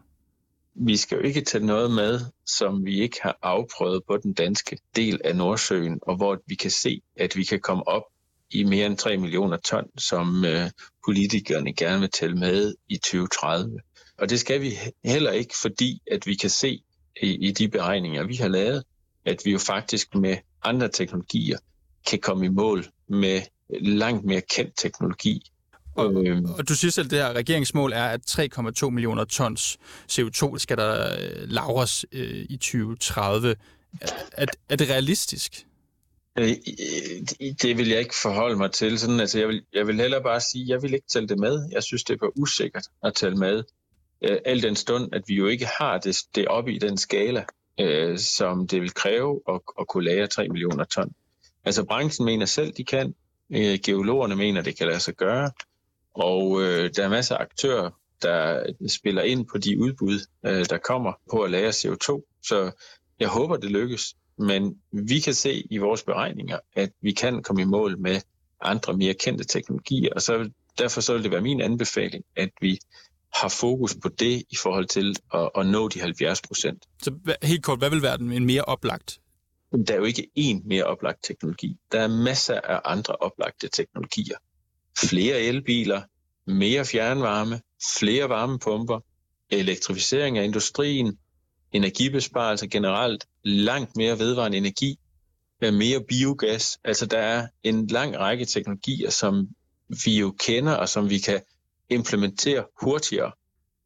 Vi 0.75 0.97
skal 0.97 1.17
jo 1.17 1.23
ikke 1.23 1.41
tage 1.41 1.67
noget 1.67 1.91
med, 1.91 2.21
som 2.47 2.85
vi 2.85 3.01
ikke 3.01 3.19
har 3.23 3.39
afprøvet 3.43 4.03
på 4.09 4.17
den 4.17 4.33
danske 4.33 4.79
del 4.97 5.21
af 5.25 5.37
Nordsøen, 5.37 5.99
og 6.03 6.17
hvor 6.17 6.39
vi 6.47 6.55
kan 6.55 6.71
se, 6.71 7.03
at 7.17 7.37
vi 7.37 7.45
kan 7.45 7.61
komme 7.61 7.89
op 7.89 8.03
i 8.51 8.65
mere 8.65 8.87
end 8.87 8.97
3 8.97 9.17
millioner 9.17 9.57
ton, 9.57 9.85
som 9.99 10.45
øh, 10.45 10.71
politikerne 11.07 11.75
gerne 11.75 12.01
vil 12.01 12.11
tælle 12.11 12.37
med 12.37 12.75
i 12.89 12.97
2030. 12.97 13.79
Og 14.19 14.31
det 14.31 14.41
skal 14.41 14.61
vi 14.61 14.73
heller 15.05 15.31
ikke, 15.31 15.55
fordi 15.63 16.03
at 16.11 16.27
vi 16.27 16.35
kan 16.35 16.51
se 16.51 16.83
i, 17.23 17.49
i 17.49 17.53
de 17.53 17.69
beregninger, 17.69 18.27
vi 18.27 18.35
har 18.35 18.49
lavet, 18.49 18.85
at 19.25 19.43
vi 19.45 19.51
jo 19.51 19.59
faktisk 19.59 20.15
med 20.15 20.37
andre 20.65 20.89
teknologier 20.89 21.59
kan 22.07 22.19
komme 22.19 22.47
i 22.47 22.49
mål 22.49 22.85
med 23.09 23.41
langt 23.81 24.25
mere 24.25 24.41
kendt 24.41 24.73
teknologi. 24.77 25.53
Og, 25.95 26.27
øhm. 26.27 26.45
og 26.45 26.69
du 26.69 26.75
siger 26.75 26.91
selv, 26.91 27.05
at 27.05 27.11
det 27.11 27.19
her 27.19 27.33
regeringsmål 27.33 27.93
er, 27.93 28.05
at 28.05 28.21
3,2 28.83 28.91
millioner 28.91 29.25
tons 29.25 29.79
CO2 30.13 30.59
skal 30.59 30.77
der 30.77 31.17
øh, 31.21 31.49
lagres 31.49 32.07
øh, 32.13 32.47
i 32.49 32.57
2030. 32.57 33.57
Er, 34.01 34.07
er, 34.33 34.47
er 34.69 34.77
det 34.77 34.91
realistisk? 34.91 35.67
Øh, 36.39 36.49
det 37.63 37.79
vil 37.79 37.89
jeg 37.89 37.99
ikke 37.99 38.15
forholde 38.23 38.57
mig 38.57 38.73
til. 38.73 38.99
Sådan, 38.99 39.21
altså, 39.21 39.39
jeg, 39.39 39.49
vil, 39.49 39.63
jeg 39.73 39.87
vil 39.87 40.01
hellere 40.01 40.23
bare 40.23 40.41
sige, 40.41 40.63
at 40.63 40.69
jeg 40.69 40.83
vil 40.83 40.95
ikke 40.95 41.07
tælle 41.13 41.29
det 41.29 41.39
med. 41.39 41.69
Jeg 41.73 41.83
synes, 41.83 42.05
det 42.05 42.15
er 42.15 42.19
for 42.19 42.33
usikkert 42.37 42.85
at 43.03 43.15
tælle 43.15 43.37
med. 43.37 43.63
Øh, 44.23 44.39
al 44.45 44.63
den 44.63 44.77
stund, 44.77 45.15
at 45.15 45.23
vi 45.27 45.35
jo 45.35 45.47
ikke 45.47 45.67
har 45.79 45.99
det, 45.99 46.19
det 46.35 46.49
oppe 46.49 46.75
i 46.75 46.79
den 46.79 46.99
skala, 46.99 47.45
øh, 47.81 48.19
som 48.19 48.67
det 48.67 48.81
vil 48.81 48.95
kræve 48.95 49.41
at, 49.49 49.61
at 49.81 49.89
kunne 49.89 50.05
lære 50.05 50.27
3 50.27 50.49
millioner 50.49 50.85
ton. 50.85 51.13
Altså 51.65 51.85
branchen 51.85 52.25
mener 52.25 52.47
selv, 52.47 52.73
de 52.73 52.85
kan. 52.85 53.15
Øh, 53.51 53.79
geologerne 53.85 54.37
mener, 54.37 54.63
det 54.63 54.79
kan 54.79 54.87
lade 54.87 55.01
sig 55.01 55.15
gøre. 55.15 55.51
Og 56.15 56.63
øh, 56.63 56.91
der 56.97 57.05
er 57.05 57.09
masser 57.09 57.37
af 57.37 57.43
aktører, 57.43 57.91
der 58.23 58.65
spiller 58.89 59.23
ind 59.23 59.47
på 59.53 59.59
de 59.59 59.81
udbud, 59.81 60.27
øh, 60.47 60.65
der 60.71 60.79
kommer 60.79 61.13
på 61.31 61.41
at 61.43 61.51
lære 61.51 61.71
CO2. 61.71 62.39
Så 62.43 62.73
Jeg 63.21 63.29
håber, 63.29 63.57
det 63.57 63.71
lykkes, 63.71 64.15
men 64.39 64.81
vi 64.93 65.21
kan 65.21 65.35
se 65.35 65.67
i 65.71 65.79
vores 65.79 66.03
beregninger, 66.03 66.59
at 66.77 66.93
vi 67.01 67.13
kan 67.13 67.43
komme 67.43 67.63
i 67.63 67.65
mål 67.65 67.99
med 67.99 68.21
andre 68.61 68.93
mere 68.97 69.15
kendte 69.15 69.45
teknologier, 69.45 70.09
og 70.15 70.23
så 70.23 70.51
derfor 70.79 71.01
så 71.01 71.13
vil 71.13 71.23
det 71.23 71.31
være 71.31 71.41
min 71.41 71.61
anbefaling, 71.61 72.25
at 72.37 72.51
vi 72.61 72.79
har 73.35 73.49
fokus 73.49 73.97
på 74.03 74.09
det 74.09 74.43
i 74.51 74.57
forhold 74.57 74.87
til 74.87 75.17
at, 75.35 75.51
at 75.59 75.67
nå 75.67 75.89
de 75.89 76.01
70 76.01 76.43
procent. 76.43 76.85
Så 77.03 77.13
helt 77.43 77.63
kort, 77.63 77.79
hvad 77.79 77.91
vil 77.91 78.03
være 78.03 78.19
den 78.19 78.33
en 78.33 78.45
mere 78.45 78.63
oplagt? 78.63 79.19
Der 79.87 79.95
er 79.95 79.99
jo 79.99 80.05
ikke 80.05 80.29
én 80.39 80.69
mere 80.69 80.85
oplagt 80.85 81.25
teknologi. 81.25 81.77
Der 81.93 82.01
er 82.01 82.09
masser 82.09 82.61
af 82.61 82.81
andre 82.85 83.17
oplagte 83.17 83.69
teknologier. 83.69 84.37
Flere 84.99 85.41
elbiler, 85.41 86.03
mere 86.47 86.85
fjernvarme, 86.85 87.61
flere 87.99 88.29
varmepumper, 88.29 89.01
elektrificering 89.51 90.39
af 90.39 90.45
industrien, 90.45 91.19
energibesparelser 91.73 92.67
generelt, 92.67 93.27
langt 93.45 93.97
mere 93.97 94.19
vedvarende 94.19 94.59
energi, 94.59 94.99
mere 95.61 96.05
biogas. 96.09 96.79
Altså 96.85 97.07
der 97.07 97.19
er 97.19 97.49
en 97.63 97.87
lang 97.87 98.19
række 98.19 98.45
teknologier, 98.45 99.11
som 99.11 99.49
vi 100.05 100.19
jo 100.19 100.35
kender 100.39 100.73
og 100.73 100.89
som 100.89 101.11
vi 101.11 101.19
kan 101.19 101.41
implementere 101.93 102.65
hurtigere 102.83 103.33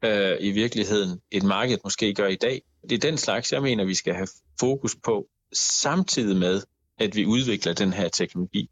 øh, 0.05 0.37
i 0.41 0.51
virkeligheden, 0.51 1.21
et 1.31 1.43
marked 1.43 1.79
måske 1.85 2.15
gør 2.15 2.29
i 2.29 2.37
dag. 2.37 2.63
Det 2.83 2.93
er 2.93 3.11
den 3.11 3.19
slags, 3.19 3.53
jeg 3.53 3.63
mener, 3.63 3.85
vi 3.85 3.95
skal 3.95 4.15
have 4.15 4.29
fokus 4.61 4.97
på, 5.05 5.27
samtidig 5.53 6.37
med, 6.37 6.63
at 6.99 7.17
vi 7.17 7.27
udvikler 7.27 7.73
den 7.73 7.93
her 7.93 8.09
teknologi. 8.09 8.71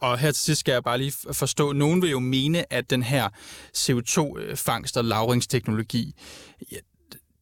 Og 0.00 0.18
her 0.18 0.30
til 0.30 0.42
sidst 0.42 0.60
skal 0.60 0.72
jeg 0.72 0.84
bare 0.84 0.98
lige 0.98 1.12
forstå, 1.32 1.72
nogen 1.72 2.02
vil 2.02 2.10
jo 2.10 2.18
mene, 2.18 2.72
at 2.72 2.90
den 2.90 3.02
her 3.02 3.28
CO2-fangst- 3.76 4.96
og 4.96 5.04
lagringsteknologi, 5.04 6.14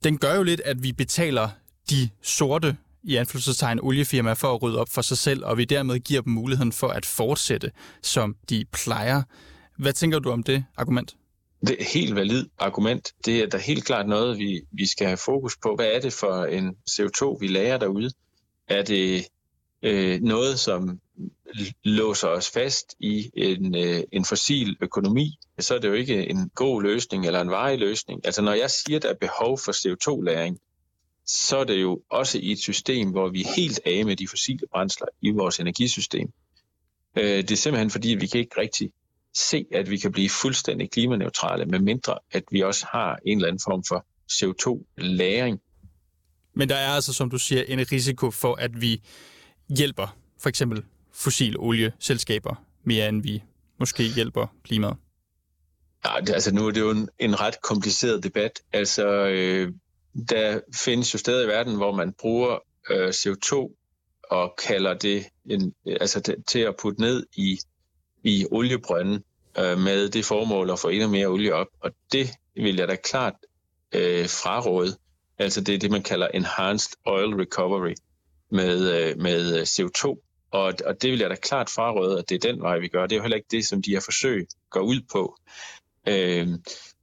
den 0.04 0.18
gør 0.18 0.34
jo 0.34 0.42
lidt, 0.42 0.60
at 0.60 0.82
vi 0.82 0.92
betaler 0.92 1.48
de 1.90 2.08
sorte 2.22 2.76
i 3.02 3.16
anfølgelsestegn 3.16 3.80
oliefirmaer 3.82 4.34
for 4.34 4.54
at 4.54 4.62
rydde 4.62 4.78
op 4.78 4.88
for 4.88 5.02
sig 5.02 5.18
selv, 5.18 5.44
og 5.44 5.58
vi 5.58 5.64
dermed 5.64 5.98
giver 5.98 6.22
dem 6.22 6.32
muligheden 6.32 6.72
for 6.72 6.88
at 6.88 7.06
fortsætte, 7.06 7.70
som 8.02 8.36
de 8.48 8.64
plejer. 8.72 9.22
Hvad 9.78 9.92
tænker 9.92 10.18
du 10.18 10.30
om 10.30 10.42
det 10.42 10.64
argument? 10.76 11.16
Det 11.66 11.76
er 11.80 11.84
helt 11.84 12.14
valid 12.14 12.46
argument. 12.58 13.14
Det 13.24 13.42
er 13.42 13.46
da 13.46 13.56
helt 13.56 13.84
klart 13.84 14.08
noget, 14.08 14.38
vi, 14.38 14.62
vi 14.72 14.86
skal 14.86 15.06
have 15.06 15.16
fokus 15.16 15.56
på. 15.56 15.74
Hvad 15.76 15.86
er 15.86 16.00
det 16.00 16.12
for 16.12 16.44
en 16.44 16.76
CO2, 16.90 17.38
vi 17.40 17.46
lærer 17.46 17.78
derude? 17.78 18.10
Er 18.68 18.82
det 18.82 19.26
øh, 19.82 20.20
noget, 20.20 20.60
som 20.60 21.00
låser 21.84 22.28
os 22.28 22.50
fast 22.50 22.94
i 23.00 23.30
en, 23.34 23.76
øh, 23.76 24.02
en 24.12 24.24
fossil 24.24 24.76
økonomi, 24.80 25.38
så 25.58 25.74
er 25.74 25.78
det 25.78 25.88
jo 25.88 25.92
ikke 25.92 26.30
en 26.30 26.50
god 26.54 26.82
løsning 26.82 27.26
eller 27.26 27.40
en 27.40 27.50
varig 27.50 27.78
løsning. 27.78 28.20
Altså 28.24 28.42
når 28.42 28.52
jeg 28.52 28.70
siger, 28.70 28.96
at 28.96 29.02
der 29.02 29.08
er 29.08 29.14
behov 29.14 29.58
for 29.58 29.72
CO2-læring, 29.72 30.58
så 31.26 31.56
er 31.56 31.64
det 31.64 31.82
jo 31.82 32.02
også 32.10 32.38
i 32.38 32.52
et 32.52 32.58
system, 32.58 33.10
hvor 33.10 33.28
vi 33.28 33.40
er 33.40 33.54
helt 33.56 33.80
af 33.86 34.04
med 34.04 34.16
de 34.16 34.28
fossile 34.28 34.66
brændsler 34.72 35.06
i 35.22 35.30
vores 35.30 35.60
energisystem. 35.60 36.32
Øh, 37.16 37.24
det 37.24 37.50
er 37.50 37.56
simpelthen 37.56 37.90
fordi, 37.90 38.08
vi 38.08 38.26
kan 38.26 38.40
ikke 38.40 38.60
rigtig 38.60 38.90
se, 39.34 39.66
at 39.72 39.90
vi 39.90 39.96
kan 39.98 40.12
blive 40.12 40.28
fuldstændig 40.28 40.90
klimaneutrale, 40.90 41.66
med 41.66 41.78
mindre 41.78 42.18
at 42.32 42.44
vi 42.50 42.60
også 42.60 42.86
har 42.92 43.18
en 43.26 43.38
eller 43.38 43.48
anden 43.48 43.60
form 43.64 43.84
for 43.88 44.06
CO2-læring. 44.32 45.60
Men 46.54 46.68
der 46.68 46.76
er 46.76 46.88
altså, 46.88 47.12
som 47.12 47.30
du 47.30 47.38
siger, 47.38 47.62
en 47.68 47.92
risiko 47.92 48.30
for, 48.30 48.54
at 48.54 48.80
vi 48.80 49.02
hjælper 49.68 50.16
for 50.40 50.48
eksempel 50.48 50.84
fossil 51.12 51.58
olieselskaber 51.58 52.64
mere 52.84 53.08
end 53.08 53.22
vi 53.22 53.42
måske 53.78 54.02
hjælper 54.02 54.46
klimaet? 54.64 54.96
Ja, 56.04 56.16
altså 56.16 56.54
nu 56.54 56.66
er 56.66 56.70
det 56.70 56.80
jo 56.80 56.90
en, 56.90 57.08
en 57.18 57.40
ret 57.40 57.62
kompliceret 57.62 58.24
debat. 58.24 58.60
Altså, 58.72 59.06
øh, 59.08 59.72
der 60.28 60.60
findes 60.74 61.14
jo 61.14 61.18
steder 61.18 61.44
i 61.44 61.48
verden, 61.48 61.76
hvor 61.76 61.92
man 61.92 62.12
bruger 62.12 62.58
øh, 62.90 63.08
CO2 63.08 63.80
og 64.30 64.54
kalder 64.66 64.94
det 64.94 65.26
en, 65.50 65.74
altså 65.86 66.20
det, 66.20 66.36
til 66.46 66.58
at 66.58 66.74
putte 66.82 67.00
ned 67.00 67.26
i, 67.36 67.58
i 68.24 68.46
oliebrønden 68.50 69.24
øh, 69.58 69.78
med 69.78 70.08
det 70.08 70.24
formål 70.24 70.70
at 70.70 70.78
få 70.78 70.88
endnu 70.88 71.08
mere 71.08 71.26
olie 71.26 71.54
op. 71.54 71.66
Og 71.80 71.90
det 72.12 72.30
vil 72.54 72.76
jeg 72.76 72.88
da 72.88 72.96
klart 72.96 73.34
øh, 73.94 74.28
fraråde. 74.28 74.96
Altså 75.38 75.60
det 75.60 75.74
er 75.74 75.78
det, 75.78 75.90
man 75.90 76.02
kalder 76.02 76.28
Enhanced 76.28 76.92
Oil 77.04 77.34
Recovery 77.34 77.94
med, 78.50 78.90
øh, 78.90 79.18
med 79.18 79.56
øh, 79.56 79.62
CO2. 79.62 80.20
Og, 80.50 80.74
og 80.86 81.02
det 81.02 81.10
vil 81.10 81.18
jeg 81.18 81.30
da 81.30 81.34
klart 81.34 81.70
fraråde, 81.70 82.18
at 82.18 82.28
det 82.28 82.34
er 82.34 82.52
den 82.52 82.62
vej, 82.62 82.78
vi 82.78 82.88
gør. 82.88 83.06
Det 83.06 83.12
er 83.12 83.16
jo 83.16 83.22
heller 83.22 83.36
ikke 83.36 83.48
det, 83.50 83.66
som 83.66 83.82
de 83.82 83.90
her 83.90 84.00
forsøg 84.00 84.46
går 84.70 84.80
ud 84.80 85.00
på. 85.12 85.36
Øh, 86.08 86.48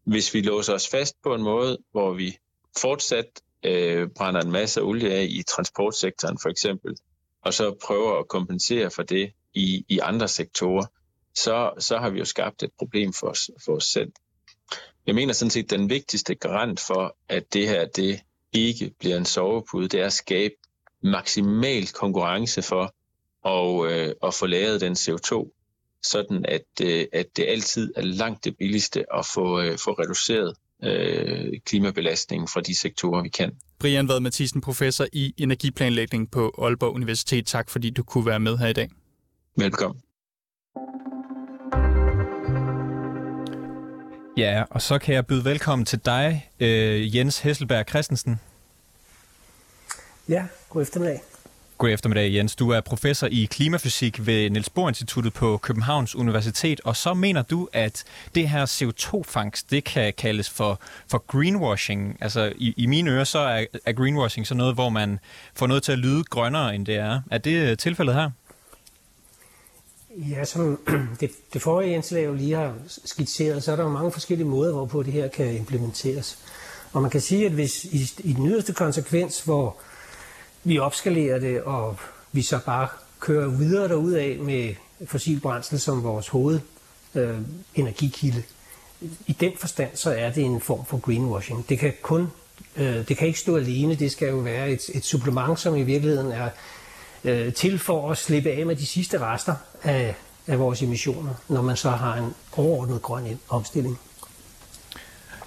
hvis 0.03 0.33
vi 0.33 0.41
låser 0.41 0.73
os 0.73 0.87
fast 0.87 1.15
på 1.23 1.35
en 1.35 1.41
måde, 1.41 1.77
hvor 1.91 2.13
vi 2.13 2.37
fortsat 2.81 3.25
øh, 3.63 4.09
brænder 4.15 4.41
en 4.41 4.51
masse 4.51 4.81
olie 4.81 5.13
af 5.13 5.27
i 5.29 5.43
transportsektoren 5.43 6.37
for 6.41 6.49
eksempel, 6.49 6.95
og 7.41 7.53
så 7.53 7.75
prøver 7.85 8.19
at 8.19 8.27
kompensere 8.27 8.91
for 8.91 9.03
det 9.03 9.31
i, 9.53 9.85
i 9.89 9.99
andre 9.99 10.27
sektorer, 10.27 10.85
så, 11.35 11.71
så 11.79 11.97
har 11.97 12.09
vi 12.09 12.19
jo 12.19 12.25
skabt 12.25 12.63
et 12.63 12.71
problem 12.79 13.13
for 13.13 13.27
os, 13.27 13.51
for 13.65 13.75
os 13.75 13.85
selv. 13.85 14.11
Jeg 15.07 15.15
mener 15.15 15.33
sådan 15.33 15.49
set, 15.49 15.63
at 15.63 15.79
den 15.79 15.89
vigtigste 15.89 16.35
garant 16.35 16.79
for, 16.79 17.17
at 17.29 17.53
det 17.53 17.67
her 17.67 17.85
det 17.85 18.19
ikke 18.53 18.91
bliver 18.99 19.17
en 19.17 19.25
sovepude, 19.25 19.87
det 19.87 20.01
er 20.01 20.05
at 20.05 20.13
skabe 20.13 20.53
maksimal 21.03 21.87
konkurrence 21.87 22.61
for 22.61 22.93
at, 23.45 23.91
øh, 23.91 24.15
at 24.23 24.33
få 24.33 24.45
lavet 24.45 24.81
den 24.81 24.93
CO2, 24.93 25.57
sådan 26.03 26.45
at, 26.47 26.65
øh, 26.81 27.05
at 27.13 27.37
det 27.37 27.45
altid 27.47 27.93
er 27.95 28.01
langt 28.01 28.45
det 28.45 28.57
billigste 28.57 29.15
at 29.15 29.25
få, 29.33 29.61
øh, 29.61 29.77
få 29.77 29.91
reduceret 29.91 30.55
øh, 30.83 31.59
klimabelastningen 31.65 32.47
fra 32.47 32.61
de 32.61 32.79
sektorer, 32.79 33.23
vi 33.23 33.29
kan. 33.29 33.51
Brian 33.79 34.07
Vad 34.07 34.19
Mathisen, 34.19 34.61
professor 34.61 35.05
i 35.13 35.33
energiplanlægning 35.37 36.31
på 36.31 36.55
Aalborg 36.57 36.93
Universitet. 36.93 37.45
Tak 37.45 37.69
fordi 37.69 37.89
du 37.89 38.03
kunne 38.03 38.25
være 38.25 38.39
med 38.39 38.57
her 38.57 38.67
i 38.67 38.73
dag. 38.73 38.89
Velkommen. 39.57 40.01
Ja, 44.41 44.63
og 44.69 44.81
så 44.81 44.97
kan 44.97 45.15
jeg 45.15 45.25
byde 45.25 45.45
velkommen 45.45 45.85
til 45.85 45.99
dig, 46.05 46.49
øh, 46.59 47.15
Jens 47.15 47.39
Hesselberg 47.39 47.85
Christensen. 47.89 48.39
Ja, 50.29 50.45
god 50.69 50.81
eftermiddag. 50.81 51.21
God 51.77 51.89
eftermiddag, 51.89 52.33
Jens. 52.33 52.55
Du 52.55 52.69
er 52.69 52.81
professor 52.81 53.27
i 53.31 53.47
klimafysik 53.51 54.25
ved 54.25 54.49
Niels 54.49 54.69
Bohr 54.69 54.87
Instituttet 54.87 55.33
på 55.33 55.57
Københavns 55.57 56.15
Universitet, 56.15 56.81
og 56.83 56.95
så 56.95 57.13
mener 57.13 57.41
du, 57.41 57.69
at 57.73 58.03
det 58.35 58.49
her 58.49 58.65
CO2-fangst, 58.65 59.71
det 59.71 59.83
kan 59.83 60.13
kaldes 60.17 60.49
for, 60.49 60.81
for 61.07 61.17
greenwashing. 61.27 62.17
Altså, 62.21 62.53
i, 62.55 62.73
i 62.77 62.85
mine 62.85 63.11
ører, 63.11 63.23
så 63.23 63.39
er, 63.39 63.65
er 63.85 63.93
greenwashing 63.93 64.47
så 64.47 64.55
noget, 64.55 64.73
hvor 64.73 64.89
man 64.89 65.19
får 65.55 65.67
noget 65.67 65.83
til 65.83 65.91
at 65.91 65.99
lyde 65.99 66.23
grønnere, 66.23 66.75
end 66.75 66.85
det 66.85 66.95
er. 66.95 67.21
Er 67.31 67.37
det 67.37 67.79
tilfældet 67.79 68.15
her? 68.15 68.29
Ja, 70.17 70.45
som 70.45 70.79
det, 71.19 71.31
det 71.53 71.61
forrige 71.61 71.95
indslag 71.95 72.25
jo 72.25 72.33
lige 72.33 72.55
har 72.55 72.73
skitseret, 73.05 73.63
så 73.63 73.71
er 73.71 73.75
der 73.75 73.83
jo 73.83 73.89
mange 73.89 74.11
forskellige 74.11 74.47
måder, 74.47 74.73
hvorpå 74.73 75.03
det 75.03 75.13
her 75.13 75.27
kan 75.27 75.55
implementeres. 75.55 76.37
Og 76.93 77.01
man 77.01 77.11
kan 77.11 77.21
sige, 77.21 77.45
at 77.45 77.51
hvis 77.51 77.85
i, 77.85 78.11
i 78.19 78.33
den 78.33 78.47
yderste 78.47 78.73
konsekvens, 78.73 79.41
hvor 79.41 79.75
vi 80.63 80.79
opskalerer 80.79 81.39
det, 81.39 81.61
og 81.61 81.97
vi 82.31 82.41
så 82.41 82.59
bare 82.65 82.87
kører 83.19 83.47
videre 83.47 84.21
af 84.21 84.37
med 84.39 84.75
fossil 85.05 85.39
brændsel 85.39 85.79
som 85.79 86.03
vores 86.03 86.27
hoved 86.27 86.59
øh, 87.15 87.37
energikilde. 87.75 88.43
I 89.27 89.33
den 89.39 89.51
forstand, 89.59 89.89
så 89.93 90.11
er 90.11 90.31
det 90.31 90.43
en 90.43 90.61
form 90.61 90.85
for 90.85 90.97
greenwashing. 90.97 91.69
Det 91.69 91.79
kan 91.79 91.93
kun 92.01 92.27
øh, 92.75 93.07
det 93.07 93.17
kan 93.17 93.27
ikke 93.27 93.39
stå 93.39 93.57
alene, 93.57 93.95
det 93.95 94.11
skal 94.11 94.29
jo 94.29 94.37
være 94.37 94.69
et, 94.69 94.89
et 94.93 95.05
supplement, 95.05 95.59
som 95.59 95.75
i 95.75 95.83
virkeligheden 95.83 96.31
er 96.31 96.49
øh, 97.23 97.53
til 97.53 97.79
for 97.79 98.11
at 98.11 98.17
slippe 98.17 98.51
af 98.51 98.65
med 98.65 98.75
de 98.75 98.85
sidste 98.85 99.19
rester 99.19 99.55
af, 99.83 100.15
af 100.47 100.59
vores 100.59 100.81
emissioner, 100.81 101.33
når 101.47 101.61
man 101.61 101.75
så 101.75 101.89
har 101.89 102.15
en 102.15 102.33
overordnet 102.57 103.01
grøn 103.01 103.39
omstilling. 103.49 103.99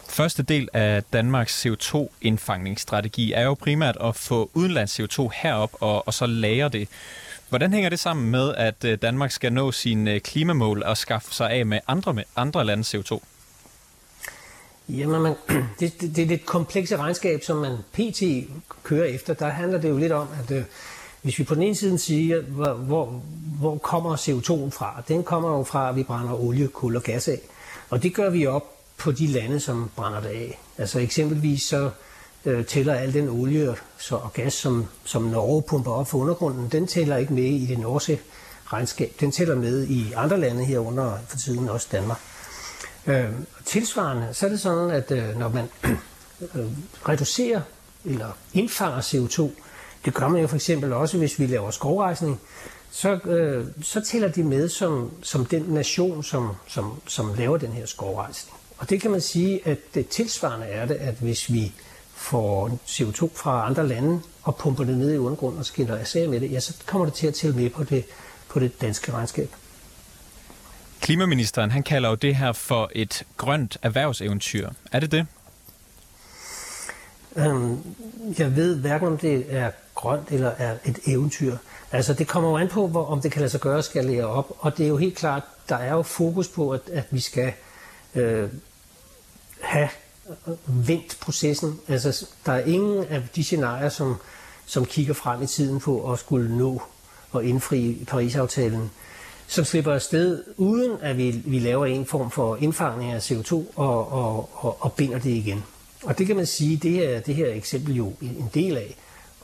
Første 0.09 0.43
del 0.43 0.69
af 0.73 1.03
Danmarks 1.13 1.67
CO2-indfangningsstrategi 1.67 3.33
er 3.33 3.43
jo 3.43 3.55
primært 3.55 3.97
at 4.01 4.17
få 4.17 4.51
udenlands 4.55 5.01
CO2 5.01 5.29
herop 5.35 5.71
og, 5.81 6.07
og 6.07 6.15
så 6.15 6.27
lagre 6.27 6.69
det. 6.69 6.89
Hvordan 7.49 7.73
hænger 7.73 7.91
det 7.91 7.99
sammen 7.99 8.31
med, 8.31 8.55
at 8.55 8.85
øh, 8.85 8.99
Danmark 9.03 9.31
skal 9.31 9.53
nå 9.53 9.73
sine 9.73 10.13
øh, 10.13 10.21
klimamål 10.21 10.83
og 10.83 10.97
skaffe 10.97 11.35
sig 11.35 11.51
af 11.51 11.67
med 11.67 11.81
andre, 11.87 12.15
med 12.15 12.25
andre 12.37 12.65
landes 12.65 12.95
CO2? 12.95 13.19
Jamen, 14.89 15.23
man, 15.23 15.35
det, 15.81 16.01
det, 16.01 16.17
det 16.17 16.31
er 16.31 16.35
et 16.35 16.47
komplekse 16.47 16.97
regnskab, 16.97 17.45
som 17.45 17.57
man 17.57 17.77
pt. 17.93 18.23
kører 18.83 19.05
efter. 19.05 19.35
Der 19.35 19.49
handler 19.49 19.81
det 19.81 19.89
jo 19.89 19.99
lidt 19.99 20.13
om, 20.13 20.29
at 20.45 20.51
øh, 20.51 20.65
hvis 21.25 21.39
vi 21.39 21.45
på 21.45 21.55
den 21.55 21.63
ene 21.63 21.75
side 21.75 21.99
siger, 21.99 22.43
hvor, 22.43 22.73
hvor, 22.73 23.23
hvor 23.59 23.79
kommer 23.79 24.17
CO2'en 24.17 24.71
fra? 24.71 25.03
Den 25.09 25.23
kommer 25.23 25.59
jo 25.59 25.65
fra, 25.65 25.89
at 25.89 25.97
vi 25.97 26.03
brænder 26.03 26.35
olie, 26.35 26.69
kul 26.69 26.97
og 26.97 27.03
gas 27.03 27.29
af. 27.29 27.41
Og 27.91 28.03
det 28.03 28.15
gør 28.15 28.31
vi 28.31 28.47
op 28.47 28.65
på 28.97 29.13
de 29.13 29.27
lande, 29.27 29.61
som 29.61 29.91
brænder 29.97 30.21
det 30.21 30.29
af. 30.29 30.61
Altså 30.79 30.99
eksempelvis 30.99 31.63
så 31.63 31.91
øh, 32.45 32.65
tæller 32.65 32.95
al 32.95 33.15
den 33.15 33.29
olie 33.29 33.75
så, 33.99 34.17
og 34.17 34.33
gas, 34.33 34.53
som, 34.53 34.87
som 35.05 35.23
Norge 35.23 35.63
pumper 35.63 35.91
op 35.91 36.09
for 36.09 36.19
undergrunden, 36.19 36.69
den 36.69 36.87
tæller 36.87 37.17
ikke 37.17 37.33
med 37.33 37.45
i 37.45 37.67
det 37.67 37.79
norske 37.79 38.21
regnskab. 38.67 39.13
Den 39.21 39.31
tæller 39.31 39.55
med 39.55 39.87
i 39.87 40.13
andre 40.13 40.41
lande 40.41 40.65
herunder 40.65 41.19
for 41.29 41.37
tiden 41.37 41.69
også 41.69 41.89
Danmark. 41.93 42.19
Øh, 43.07 43.31
tilsvarende, 43.65 44.29
så 44.33 44.47
er 44.47 44.51
det 44.51 44.61
sådan, 44.61 44.91
at 44.91 45.11
øh, 45.11 45.39
når 45.39 45.49
man 45.49 45.69
øh, 46.55 46.67
reducerer 47.09 47.61
eller 48.05 48.31
indfanger 48.53 49.01
CO2 49.01 49.51
det 50.05 50.15
gør 50.15 50.29
man 50.29 50.41
jo 50.41 50.47
for 50.47 50.57
eksempel 50.57 50.93
også, 50.93 51.19
hvis 51.19 51.39
vi 51.39 51.47
laver 51.47 51.71
skovrejsning. 51.71 52.41
Så, 52.91 53.15
øh, 53.15 53.67
så 53.83 54.01
tæller 54.01 54.29
de 54.29 54.43
med 54.43 54.69
som, 54.69 55.11
som 55.23 55.45
den 55.45 55.63
nation, 55.63 56.23
som, 56.23 56.51
som, 56.67 57.01
som 57.07 57.35
laver 57.35 57.57
den 57.57 57.73
her 57.73 57.87
skovrejsning. 57.87 58.59
Og 58.79 58.91
det 58.91 59.01
kan 59.01 59.11
man 59.11 59.21
sige, 59.21 59.69
at 59.69 59.79
det 59.95 60.09
tilsvarende 60.09 60.67
er 60.67 60.87
det, 60.87 60.95
at 60.95 61.15
hvis 61.15 61.53
vi 61.53 61.73
får 62.15 62.79
CO2 62.87 63.29
fra 63.35 63.67
andre 63.67 63.89
lande 63.89 64.21
og 64.43 64.57
pumper 64.57 64.85
det 64.85 64.99
ned 64.99 65.15
i 65.15 65.17
undergrunden 65.17 65.59
og 65.59 65.67
skiller 65.67 65.97
af 65.97 66.29
med 66.29 66.41
det, 66.41 66.53
ja, 66.53 66.61
så 66.61 66.75
kommer 66.87 67.05
det 67.05 67.15
til 67.15 67.27
at 67.27 67.35
tælle 67.35 67.57
med 67.57 67.71
på 67.71 67.85
det, 67.85 68.05
på 68.49 68.61
det 68.61 68.81
danske 68.81 69.13
regnskab. 69.13 69.51
Klimaministeren 71.01 71.71
han 71.71 71.83
kalder 71.83 72.09
jo 72.09 72.15
det 72.15 72.37
her 72.37 72.53
for 72.53 72.91
et 72.95 73.23
grønt 73.37 73.79
erhvervseventyr. 73.83 74.71
Er 74.93 75.01
det 75.01 75.13
det? 75.13 75.27
Øhm, 77.37 77.79
jeg 78.39 78.57
ved 78.57 78.77
hverken 78.77 79.09
om 79.09 79.19
det 79.19 79.47
er 79.49 79.71
grønt 79.95 80.29
eller 80.31 80.51
er 80.59 80.77
et 80.85 80.99
eventyr. 81.07 81.57
Altså 81.93 82.15
det 82.15 82.29
kommer 82.29 82.51
jo 82.51 82.57
an 82.57 82.69
på, 82.69 82.87
hvor, 82.87 83.07
om 83.07 83.21
det 83.21 83.33
kan 83.33 83.41
lade 83.41 83.51
sig 83.51 83.61
gøre 83.61 83.79
at 83.79 83.85
skalere 83.85 84.27
op. 84.27 84.53
Og 84.59 84.79
det 84.79 84.85
er 84.85 84.89
jo 84.89 84.97
helt 84.97 85.17
klart, 85.17 85.43
der 85.69 85.77
er 85.77 85.93
jo 85.93 86.03
fokus 86.03 86.49
på, 86.49 86.71
at, 86.71 86.81
at 86.93 87.05
vi 87.11 87.21
skal 87.21 87.53
øh, 88.15 88.49
have 89.61 89.89
øh, 90.49 90.89
vendt 90.89 91.19
processen. 91.21 91.81
Altså 91.89 92.27
der 92.47 92.53
er 92.53 92.65
ingen 92.65 93.05
af 93.05 93.23
de 93.37 93.45
scenarier, 93.45 93.89
som, 93.89 94.17
som 94.67 94.85
kigger 94.85 95.15
frem 95.15 95.43
i 95.43 95.47
tiden 95.47 95.81
på 95.81 96.13
at 96.13 96.19
skulle 96.19 96.59
nå 96.59 96.83
og 97.33 97.45
indfri 97.45 98.05
Paris-aftalen 98.09 98.91
som 99.47 99.65
slipper 99.65 99.93
afsted, 99.93 100.45
uden 100.57 100.93
at 101.01 101.17
vi, 101.17 101.43
vi 101.45 101.59
laver 101.59 101.87
en 101.87 102.07
form 102.07 102.31
for 102.31 102.57
indfangning 102.57 103.13
af 103.13 103.31
CO2 103.31 103.55
og, 103.77 104.13
og, 104.13 104.49
og, 104.53 104.77
og 104.81 104.93
binder 104.93 105.19
det 105.19 105.31
igen. 105.31 105.65
Og 106.05 106.19
det 106.19 106.27
kan 106.27 106.37
man 106.37 106.47
sige, 106.47 106.77
det 106.77 107.15
er 107.15 107.21
det 107.21 107.35
her 107.35 107.53
eksempel 107.53 107.95
jo 107.97 108.13
en 108.21 108.51
del 108.55 108.77
af. 108.77 108.97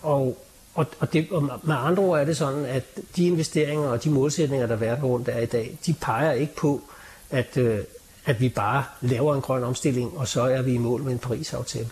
Og, 0.02 0.38
og, 0.74 0.86
og, 0.98 1.12
det, 1.12 1.26
og 1.30 1.42
med 1.62 1.74
andre 1.78 2.02
ord 2.02 2.20
er 2.20 2.24
det 2.24 2.36
sådan, 2.36 2.64
at 2.64 2.84
de 3.16 3.26
investeringer 3.26 3.88
og 3.88 4.04
de 4.04 4.10
målsætninger, 4.10 4.66
der 4.66 4.76
verden 4.76 5.04
rundt 5.04 5.28
er 5.28 5.38
i 5.38 5.46
dag, 5.46 5.78
de 5.86 5.94
peger 6.00 6.32
ikke 6.32 6.56
på, 6.56 6.82
at, 7.30 7.56
øh, 7.56 7.78
at 8.26 8.40
vi 8.40 8.48
bare 8.48 8.84
laver 9.00 9.34
en 9.34 9.40
grøn 9.40 9.64
omstilling, 9.64 10.18
og 10.18 10.28
så 10.28 10.42
er 10.42 10.62
vi 10.62 10.72
i 10.74 10.78
mål 10.78 11.02
med 11.02 11.12
en 11.12 11.18
Paris-aftale. 11.18 11.88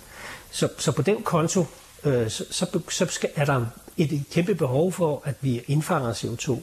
Så, 0.50 0.68
så 0.78 0.92
på 0.92 1.02
den 1.02 1.22
konto, 1.22 1.64
øh, 2.04 2.30
så, 2.30 2.44
så, 2.50 2.80
så 2.90 3.06
skal, 3.06 3.30
er 3.34 3.44
der 3.44 3.66
et 3.96 4.22
kæmpe 4.32 4.54
behov 4.54 4.92
for, 4.92 5.22
at 5.24 5.34
vi 5.40 5.62
indfanger 5.66 6.12
CO2. 6.12 6.58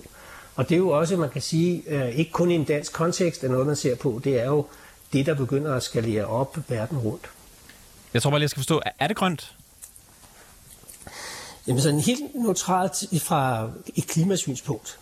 Og 0.55 0.69
det 0.69 0.75
er 0.75 0.79
jo 0.79 0.89
også, 0.89 1.17
man 1.17 1.29
kan 1.29 1.41
sige, 1.41 1.83
øh, 1.87 2.09
ikke 2.09 2.31
kun 2.31 2.51
i 2.51 2.55
en 2.55 2.63
dansk 2.63 2.93
kontekst 2.93 3.43
er 3.43 3.49
noget, 3.49 3.67
man 3.67 3.75
ser 3.75 3.95
på, 3.95 4.21
det 4.23 4.41
er 4.41 4.45
jo 4.45 4.65
det, 5.13 5.25
der 5.25 5.33
begynder 5.33 5.73
at 5.73 5.83
skalere 5.83 6.25
op 6.25 6.57
verden 6.69 6.97
rundt. 6.97 7.29
Jeg 8.15 8.21
tror 8.21 8.31
bare 8.31 8.39
lige, 8.39 8.43
jeg 8.43 8.49
skal 8.49 8.59
forstå, 8.59 8.81
er 8.99 9.07
det 9.07 9.17
grønt? 9.17 9.55
Jamen 11.67 11.81
sådan 11.81 11.99
helt 11.99 12.35
neutralt 12.35 13.03
fra 13.21 13.69
et 13.95 14.07
klimasynspunkt, 14.07 14.99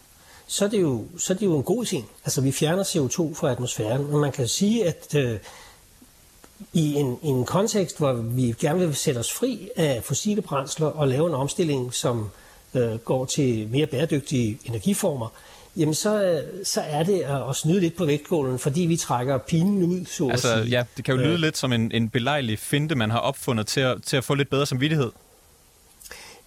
så 0.47 0.65
er 0.65 0.69
det 0.69 0.81
jo, 0.81 1.05
så 1.17 1.33
er 1.33 1.37
det 1.37 1.45
jo 1.45 1.57
en 1.57 1.63
god 1.63 1.85
ting. 1.85 2.09
Altså 2.25 2.41
vi 2.41 2.51
fjerner 2.51 2.83
CO2 2.83 3.35
fra 3.35 3.51
atmosfæren, 3.51 4.13
og 4.13 4.19
man 4.19 4.31
kan 4.31 4.47
sige, 4.47 4.85
at 4.87 5.15
øh, 5.15 5.39
i 6.73 6.93
en, 6.93 7.19
i 7.23 7.27
en 7.27 7.45
kontekst, 7.45 7.97
hvor 7.97 8.13
vi 8.13 8.55
gerne 8.59 8.79
vil 8.79 8.95
sætte 8.95 9.19
os 9.19 9.33
fri 9.33 9.69
af 9.75 10.03
fossile 10.03 10.41
brændsler 10.41 10.87
og 10.87 11.07
lave 11.07 11.27
en 11.27 11.35
omstilling, 11.35 11.93
som 11.93 12.29
øh, 12.73 12.95
går 12.95 13.25
til 13.25 13.67
mere 13.67 13.87
bæredygtige 13.87 14.59
energiformer, 14.65 15.27
jamen 15.77 15.93
så, 15.93 16.41
så 16.63 16.81
er 16.81 17.03
det 17.03 17.21
at 17.49 17.55
snyde 17.55 17.79
lidt 17.79 17.95
på 17.95 18.05
vægtskålen, 18.05 18.59
fordi 18.59 18.81
vi 18.81 18.97
trækker 18.97 19.37
pinen 19.37 19.83
ud, 19.83 20.05
så 20.05 20.29
altså, 20.29 20.53
at 20.53 20.63
sige. 20.63 20.69
Ja, 20.77 20.83
det 20.97 21.05
kan 21.05 21.15
jo 21.15 21.21
lyde 21.21 21.33
øh, 21.33 21.39
lidt 21.39 21.57
som 21.57 21.73
en, 21.73 21.91
en 21.91 22.09
belejlig 22.09 22.59
finte, 22.59 22.95
man 22.95 23.11
har 23.11 23.19
opfundet 23.19 23.67
til 23.67 23.79
at, 23.79 23.97
til 24.03 24.17
at 24.17 24.23
få 24.23 24.35
lidt 24.35 24.49
bedre 24.49 24.65
samvittighed. 24.65 25.11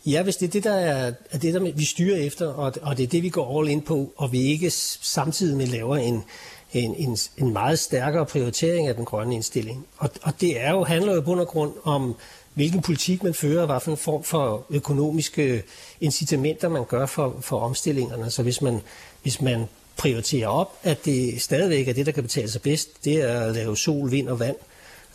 Ja, 0.07 0.23
hvis 0.23 0.37
det 0.37 0.47
er 0.47 0.51
det, 0.51 0.65
der 0.65 0.75
er, 0.75 1.13
er 1.31 1.39
det, 1.39 1.55
der 1.55 1.73
vi 1.73 1.85
styrer 1.85 2.17
efter, 2.17 2.47
og, 2.47 2.73
og 2.83 2.97
det 2.97 3.03
er 3.03 3.07
det, 3.07 3.23
vi 3.23 3.29
går 3.29 3.61
all 3.61 3.71
in 3.71 3.83
på, 3.83 4.13
og 4.17 4.33
vi 4.33 4.43
ikke 4.43 4.71
samtidig 4.71 5.57
med 5.57 5.67
laver 5.67 5.97
en, 5.97 6.25
en, 6.73 6.95
en, 6.95 7.17
en 7.39 7.53
meget 7.53 7.79
stærkere 7.79 8.27
prioritering 8.27 8.89
af 8.89 8.95
den 8.95 9.05
grønne 9.05 9.35
indstilling. 9.35 9.87
Og, 9.99 10.11
og 10.23 10.41
det 10.41 10.61
er 10.61 10.71
jo, 10.71 10.85
handler 10.85 11.15
jo 11.15 11.21
bund 11.21 11.41
og 11.41 11.49
grund 11.49 11.73
om 11.85 12.17
hvilken 12.57 12.83
politik 12.83 13.23
man 13.23 13.35
fører, 13.35 13.67
hvad 13.67 13.81
for 13.81 13.95
form 13.95 14.25
for 14.25 14.67
økonomiske 14.71 15.43
øh, 15.43 15.63
incitamenter 16.01 16.69
man 16.69 16.85
gør 16.85 17.07
for, 17.07 17.37
for 17.41 17.61
omstillingerne. 17.61 18.31
Så 18.31 18.43
hvis 18.43 18.63
man, 18.63 18.81
hvis 19.23 19.41
man 19.41 19.65
prioriterer 19.97 20.49
op, 20.49 20.73
at 20.83 21.05
det 21.05 21.43
stadigvæk 21.43 21.89
er 21.89 21.93
det, 21.93 22.07
der 22.07 22.13
kan 22.13 22.23
betale 22.23 22.51
sig 22.51 22.63
bedst, 22.63 23.05
det 23.05 23.23
er 23.23 23.41
at 23.41 23.55
lave 23.55 23.77
sol, 23.77 24.11
vind 24.11 24.29
og 24.29 24.41
vand, 24.41 24.57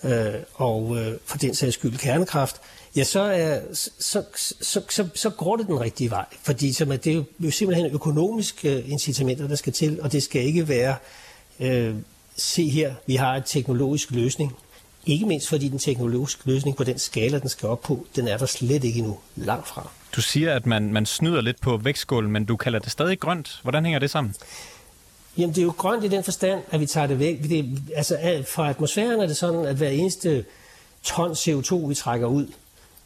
øh, 0.03 0.33
og 0.53 0.97
øh, 0.97 1.17
for 1.25 1.37
den 1.37 1.55
sags 1.55 1.73
skyld 1.73 1.97
kernekraft, 1.97 2.55
ja, 2.95 3.03
så, 3.03 3.21
er, 3.21 3.59
så, 3.73 4.23
så, 4.61 4.81
så, 4.89 5.07
så 5.15 5.29
går 5.29 5.55
det 5.55 5.67
den 5.67 5.79
rigtige 5.79 6.09
vej. 6.09 6.25
Fordi 6.43 6.73
så, 6.73 6.85
det 6.85 7.07
er 7.07 7.23
jo 7.39 7.51
simpelthen 7.51 7.91
økonomiske 7.91 8.77
øh, 8.77 8.91
incitamenter, 8.91 9.47
der 9.47 9.55
skal 9.55 9.73
til, 9.73 10.01
og 10.01 10.11
det 10.11 10.23
skal 10.23 10.41
ikke 10.41 10.67
være, 10.67 10.95
øh, 11.59 11.95
se 12.37 12.69
her, 12.69 12.93
vi 13.07 13.15
har 13.15 13.35
en 13.35 13.43
teknologisk 13.45 14.11
løsning, 14.11 14.55
ikke 15.05 15.25
mindst 15.25 15.49
fordi 15.49 15.67
den 15.67 15.79
teknologiske 15.79 16.41
løsning 16.45 16.77
på 16.77 16.83
den 16.83 16.99
skala, 16.99 17.39
den 17.39 17.49
skal 17.49 17.69
op 17.69 17.81
på, 17.81 18.05
den 18.15 18.27
er 18.27 18.37
der 18.37 18.45
slet 18.45 18.83
ikke 18.83 18.99
endnu 18.99 19.17
langt 19.35 19.67
fra. 19.67 19.89
Du 20.15 20.21
siger, 20.21 20.55
at 20.55 20.65
man, 20.65 20.93
man 20.93 21.05
snyder 21.05 21.41
lidt 21.41 21.61
på 21.61 21.77
vægtskålen, 21.77 22.31
men 22.31 22.45
du 22.45 22.57
kalder 22.57 22.79
det 22.79 22.91
stadig 22.91 23.19
grønt. 23.19 23.59
Hvordan 23.61 23.85
hænger 23.85 23.99
det 23.99 24.09
sammen? 24.09 24.35
Jamen, 25.37 25.55
det 25.55 25.61
er 25.61 25.65
jo 25.65 25.73
grønt 25.77 26.03
i 26.03 26.07
den 26.07 26.23
forstand, 26.23 26.61
at 26.71 26.79
vi 26.79 26.85
tager 26.85 27.07
det 27.07 27.19
væk. 27.19 27.43
Det, 27.43 27.81
altså, 27.95 28.43
fra 28.47 28.69
atmosfæren 28.69 29.21
er 29.21 29.27
det 29.27 29.37
sådan, 29.37 29.65
at 29.65 29.75
hver 29.75 29.89
eneste 29.89 30.45
ton 31.03 31.31
CO2, 31.31 31.75
vi 31.75 31.95
trækker 31.95 32.27
ud, 32.27 32.47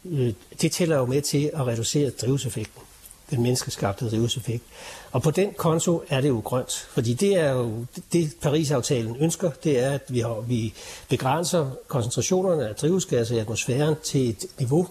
øh, 0.04 0.32
det 0.60 0.72
tæller 0.72 0.96
jo 0.96 1.06
med 1.06 1.22
til 1.22 1.50
at 1.54 1.66
reducere 1.66 2.10
drivhuseffekten 2.10 2.82
den 3.30 3.42
menneskeskabte 3.42 4.10
drivhuseffekt. 4.10 4.64
Og 5.12 5.22
på 5.22 5.30
den 5.30 5.52
konto 5.56 6.02
er 6.08 6.20
det 6.20 6.28
jo 6.28 6.42
grønt, 6.44 6.72
fordi 6.72 7.14
det 7.14 7.36
er 7.36 7.52
jo 7.52 7.84
det 8.12 8.32
Paris-aftalen 8.42 9.16
ønsker, 9.16 9.50
det 9.64 9.78
er, 9.78 9.90
at 9.90 10.02
vi, 10.08 10.20
har, 10.20 10.40
vi 10.40 10.74
begrænser 11.08 11.70
koncentrationerne 11.88 12.68
af 12.68 12.74
drivhusgasser 12.74 13.36
i 13.36 13.38
atmosfæren 13.38 13.94
til 14.04 14.28
et 14.28 14.44
niveau, 14.58 14.88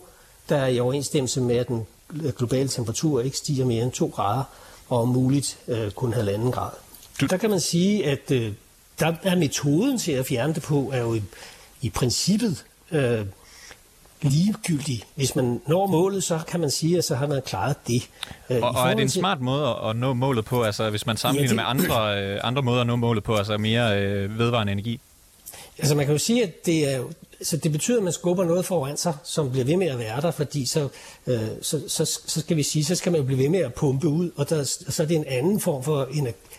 der 0.49 0.57
er 0.57 0.67
i 0.67 0.79
overensstemmelse 0.79 1.41
med, 1.41 1.55
at 1.55 1.67
den 1.67 1.87
globale 2.37 2.67
temperatur 2.67 3.21
ikke 3.21 3.37
stiger 3.37 3.65
mere 3.65 3.83
end 3.83 3.91
2 3.91 4.07
grader, 4.07 4.43
og 4.89 5.01
om 5.01 5.07
muligt 5.07 5.57
øh, 5.67 5.91
kun 5.91 6.13
halvanden 6.13 6.51
grad. 6.51 6.71
Du... 7.21 7.25
Der 7.25 7.37
kan 7.37 7.49
man 7.49 7.59
sige, 7.59 8.05
at 8.05 8.31
øh, 8.31 8.53
der 8.99 9.13
er 9.23 9.35
metoden 9.35 9.97
til 9.97 10.11
at 10.11 10.25
fjerne 10.25 10.53
det 10.53 10.63
på, 10.63 10.89
er 10.93 11.01
jo 11.01 11.13
i, 11.13 11.21
i 11.81 11.89
princippet 11.89 12.65
øh, 12.91 13.25
ligegyldig. 14.21 15.03
Hvis 15.15 15.35
man 15.35 15.61
når 15.67 15.87
målet, 15.87 16.23
så 16.23 16.39
kan 16.47 16.59
man 16.59 16.71
sige, 16.71 16.97
at 16.97 17.03
så 17.03 17.15
har 17.15 17.27
man 17.27 17.41
klaret 17.45 17.75
det. 17.87 18.09
Øh, 18.49 18.63
og, 18.63 18.69
og 18.69 18.89
er 18.89 18.93
det 18.93 19.01
en 19.01 19.09
smart 19.09 19.41
måde 19.41 19.75
at 19.89 19.95
nå 19.95 20.13
målet 20.13 20.45
på, 20.45 20.63
altså 20.63 20.89
hvis 20.89 21.05
man 21.05 21.17
sammenligner 21.17 21.63
ja, 21.63 21.69
det... 21.69 21.77
med 21.77 21.89
andre, 21.89 22.23
øh, 22.23 22.39
andre 22.43 22.61
måder 22.61 22.81
at 22.81 22.87
nå 22.87 22.95
målet 22.95 23.23
på, 23.23 23.35
altså 23.35 23.57
mere 23.57 24.01
øh, 24.01 24.39
vedvarende 24.39 24.71
energi? 24.73 24.99
Altså 25.77 25.95
man 25.95 26.05
kan 26.05 26.13
jo 26.13 26.19
sige, 26.19 26.43
at 26.43 26.65
det 26.65 26.93
er 26.93 27.03
så 27.41 27.57
det 27.57 27.71
betyder, 27.71 27.97
at 27.97 28.03
man 28.03 28.13
skubber 28.13 28.45
noget 28.45 28.65
foran 28.65 28.97
sig, 28.97 29.13
som 29.23 29.51
bliver 29.51 29.65
ved 29.65 29.77
med 29.77 29.87
at 29.87 29.99
være 29.99 30.21
der, 30.21 30.31
fordi 30.31 30.65
så, 30.65 30.87
øh, 31.27 31.39
så, 31.61 31.81
så, 31.87 32.05
så 32.25 32.39
skal 32.39 32.57
vi 32.57 32.63
sige, 32.63 32.85
så 32.85 32.95
skal 32.95 33.11
man 33.11 33.21
jo 33.21 33.25
blive 33.25 33.39
ved 33.39 33.49
med 33.49 33.59
at 33.59 33.73
pumpe 33.73 34.07
ud, 34.07 34.31
og 34.35 34.49
der, 34.49 34.63
så 34.63 35.03
er 35.03 35.07
det 35.07 35.15
en 35.15 35.25
anden 35.27 35.59
form 35.59 35.83
for, 35.83 36.09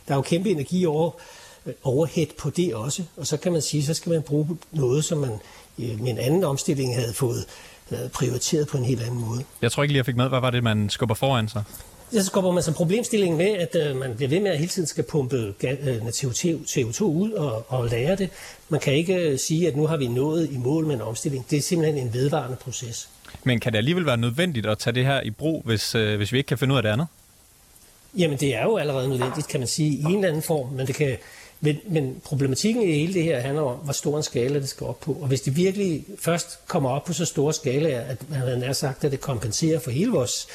der 0.09 0.12
er 0.12 0.14
jo 0.14 0.23
kæmpe 0.23 0.51
energi 0.51 0.87
over, 0.87 1.11
øh, 1.66 1.75
overhead 1.83 2.27
på 2.38 2.51
det 2.51 2.75
også, 2.75 3.03
og 3.16 3.27
så 3.27 3.37
kan 3.37 3.53
man 3.53 3.62
sige, 3.62 3.85
så 3.87 3.95
skal 3.95 4.12
man 4.12 4.23
bruge 4.23 4.59
noget, 4.73 5.05
som 5.05 5.19
man 5.19 5.38
med 5.77 6.09
en 6.09 6.19
anden 6.19 6.45
omstilling 6.45 6.95
havde 6.95 7.12
fået 7.12 7.45
prioriteret 8.12 8.69
på 8.69 8.77
en 8.77 8.85
helt 8.85 9.03
anden 9.03 9.21
måde. 9.21 9.45
Jeg 9.62 9.73
tror 9.73 9.83
ikke 9.83 9.93
lige, 9.93 9.99
jeg 9.99 10.07
fik 10.07 10.17
med, 10.17 10.29
hvad 10.29 10.41
var 10.41 10.51
det, 10.51 10.62
man 10.62 10.91
skubber 10.91 11.15
foran 11.15 11.49
sig? 11.49 11.65
Så 12.12 12.25
skubber 12.25 12.53
man 12.53 12.62
så 12.62 12.73
problemstillingen 12.73 13.39
med, 13.39 13.47
at 13.47 13.77
øh, 13.91 13.97
man 13.97 14.17
bliver 14.17 14.29
ved 14.29 14.41
med 14.41 14.51
at 14.51 14.59
hele 14.59 14.69
tiden 14.69 14.87
skal 14.87 15.05
pumpe 15.05 15.55
øh, 15.62 15.97
CO2 16.07 17.03
ud 17.03 17.31
og, 17.31 17.65
og 17.69 17.89
lære 17.89 18.17
det. 18.17 18.31
Man 18.69 18.81
kan 18.81 18.93
ikke 18.93 19.15
øh, 19.15 19.39
sige, 19.39 19.69
at 19.69 19.77
nu 19.77 19.87
har 19.87 19.97
vi 19.97 20.07
nået 20.07 20.51
i 20.51 20.57
mål 20.57 20.87
med 20.87 20.95
en 20.95 21.01
omstilling. 21.01 21.47
Det 21.51 21.57
er 21.59 21.62
simpelthen 21.62 22.07
en 22.07 22.15
vedvarende 22.15 22.57
proces. 22.57 23.09
Men 23.45 23.61
kan 23.61 23.73
det 23.73 23.79
alligevel 23.79 24.07
være 24.07 24.17
nødvendigt 24.17 24.67
at 24.67 24.79
tage 24.79 24.95
det 24.95 25.05
her 25.05 25.21
i 25.21 25.31
brug, 25.31 25.62
hvis, 25.65 25.95
øh, 25.95 26.17
hvis 26.17 26.33
vi 26.33 26.39
ikke 26.39 26.49
kan 26.49 26.59
finde 26.59 26.73
ud 26.73 26.77
af 26.77 26.83
det 26.83 26.91
andet? 26.91 27.07
Jamen 28.19 28.39
det 28.39 28.55
er 28.55 28.62
jo 28.62 28.77
allerede 28.77 29.09
nødvendigt, 29.09 29.49
kan 29.49 29.61
man 29.61 29.67
sige, 29.67 29.91
i 29.91 30.03
en 30.03 30.15
eller 30.15 30.29
anden 30.29 30.43
form, 30.43 30.73
men 30.73 30.87
det 30.87 30.95
kan, 30.95 31.17
men, 31.61 31.77
men 31.88 32.21
problematikken 32.25 32.83
i 32.83 32.92
hele 32.92 33.14
det 33.14 33.23
her 33.23 33.40
handler 33.40 33.62
om, 33.62 33.79
hvor 33.79 33.92
stor 33.92 34.16
en 34.16 34.23
skala 34.23 34.59
det 34.59 34.69
skal 34.69 34.87
op 34.87 35.01
på. 35.01 35.12
Og 35.12 35.29
hvis 35.29 35.40
det 35.40 35.57
virkelig 35.57 36.05
først 36.19 36.59
kommer 36.66 36.90
op 36.90 37.05
på 37.05 37.12
så 37.12 37.25
store 37.25 37.53
skalaer, 37.53 38.01
at 38.01 38.31
man 38.31 38.62
har 38.62 38.73
sagt, 38.73 39.05
at 39.05 39.12
det 39.12 39.21
kompenserer 39.21 39.79
for 39.79 39.90
hele 39.90 40.11
vores 40.11 40.47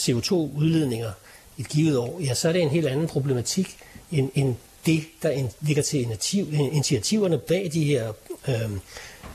CO2-udledninger 0.00 1.10
et 1.58 1.68
givet 1.68 1.98
år, 1.98 2.20
ja, 2.20 2.34
så 2.34 2.48
er 2.48 2.52
det 2.52 2.62
en 2.62 2.68
helt 2.68 2.86
anden 2.86 3.06
problematik 3.06 3.76
end, 4.12 4.30
end 4.34 4.54
det, 4.86 5.04
der 5.22 5.48
ligger 5.60 5.82
til 5.82 6.00
initiativ, 6.00 6.52
initiativerne 6.52 7.38
bag 7.38 7.70
de 7.72 7.84
her 7.84 8.12
øh, 8.48 8.70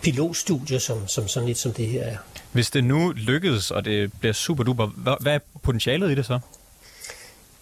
pilotstudier, 0.01 0.79
som, 0.79 1.07
som 1.07 1.27
sådan 1.27 1.47
lidt 1.47 1.57
som 1.57 1.73
det 1.73 1.87
her 1.87 2.03
er. 2.03 2.17
Hvis 2.51 2.69
det 2.69 2.83
nu 2.83 3.13
lykkedes, 3.15 3.71
og 3.71 3.85
det 3.85 4.11
bliver 4.19 4.33
super 4.33 4.63
duper, 4.63 5.17
hvad 5.19 5.33
er 5.33 5.39
potentialet 5.63 6.11
i 6.11 6.15
det 6.15 6.25
så? 6.25 6.39